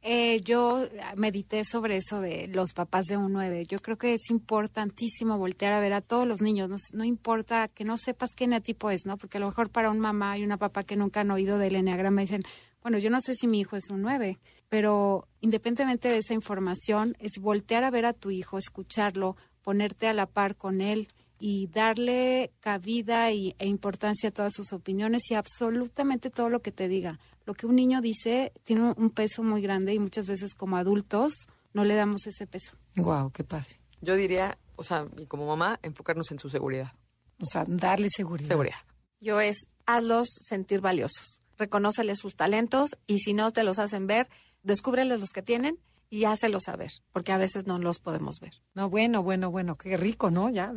[0.00, 0.86] Eh, yo
[1.16, 3.64] medité sobre eso de los papás de un 9.
[3.68, 6.68] Yo creo que es importantísimo voltear a ver a todos los niños.
[6.68, 9.16] No, no importa que no sepas qué eneatipo es, ¿no?
[9.16, 11.76] Porque a lo mejor para un mamá y una papá que nunca han oído del
[11.76, 12.42] eneagrama dicen,
[12.82, 14.38] bueno, yo no sé si mi hijo es un 9,
[14.68, 20.12] pero independientemente de esa información, es voltear a ver a tu hijo, escucharlo, ponerte a
[20.12, 21.08] la par con él
[21.40, 26.72] y darle cabida y, e importancia a todas sus opiniones y absolutamente todo lo que
[26.72, 27.18] te diga.
[27.48, 31.32] Lo que un niño dice tiene un- peso muy grande y muchas veces como adultos
[31.72, 32.72] no le damos ese peso.
[32.96, 33.80] Wow, qué padre.
[34.02, 36.92] Yo diría, o sea, y como mamá, enfocarnos en su seguridad.
[37.40, 38.48] O sea, darle seguridad.
[38.48, 38.76] Seguridad.
[39.18, 44.28] Yo es hazlos sentir valiosos, reconóceles sus talentos y si no te los hacen ver,
[44.62, 45.78] descúbreles los que tienen
[46.10, 48.52] y hácelos saber, porque a veces no los podemos ver.
[48.74, 50.50] No, bueno, bueno, bueno, qué rico, ¿no?
[50.50, 50.70] Ya.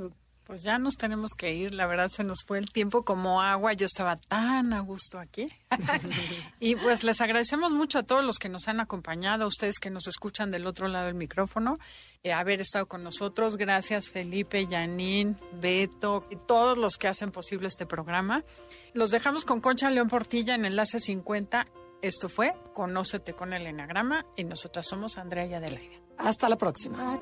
[0.51, 3.71] Pues ya nos tenemos que ir, la verdad se nos fue el tiempo como agua,
[3.71, 5.47] yo estaba tan a gusto aquí.
[6.59, 9.89] y pues les agradecemos mucho a todos los que nos han acompañado, a ustedes que
[9.89, 11.77] nos escuchan del otro lado del micrófono,
[12.21, 13.55] eh, haber estado con nosotros.
[13.55, 18.43] Gracias Felipe, Yanín, Beto y todos los que hacen posible este programa.
[18.93, 21.65] Los dejamos con Concha León Portilla en Enlace 50.
[22.01, 26.01] Esto fue Conócete con el Enagrama y nosotras somos Andrea y Adelaida.
[26.17, 27.21] Hasta la próxima.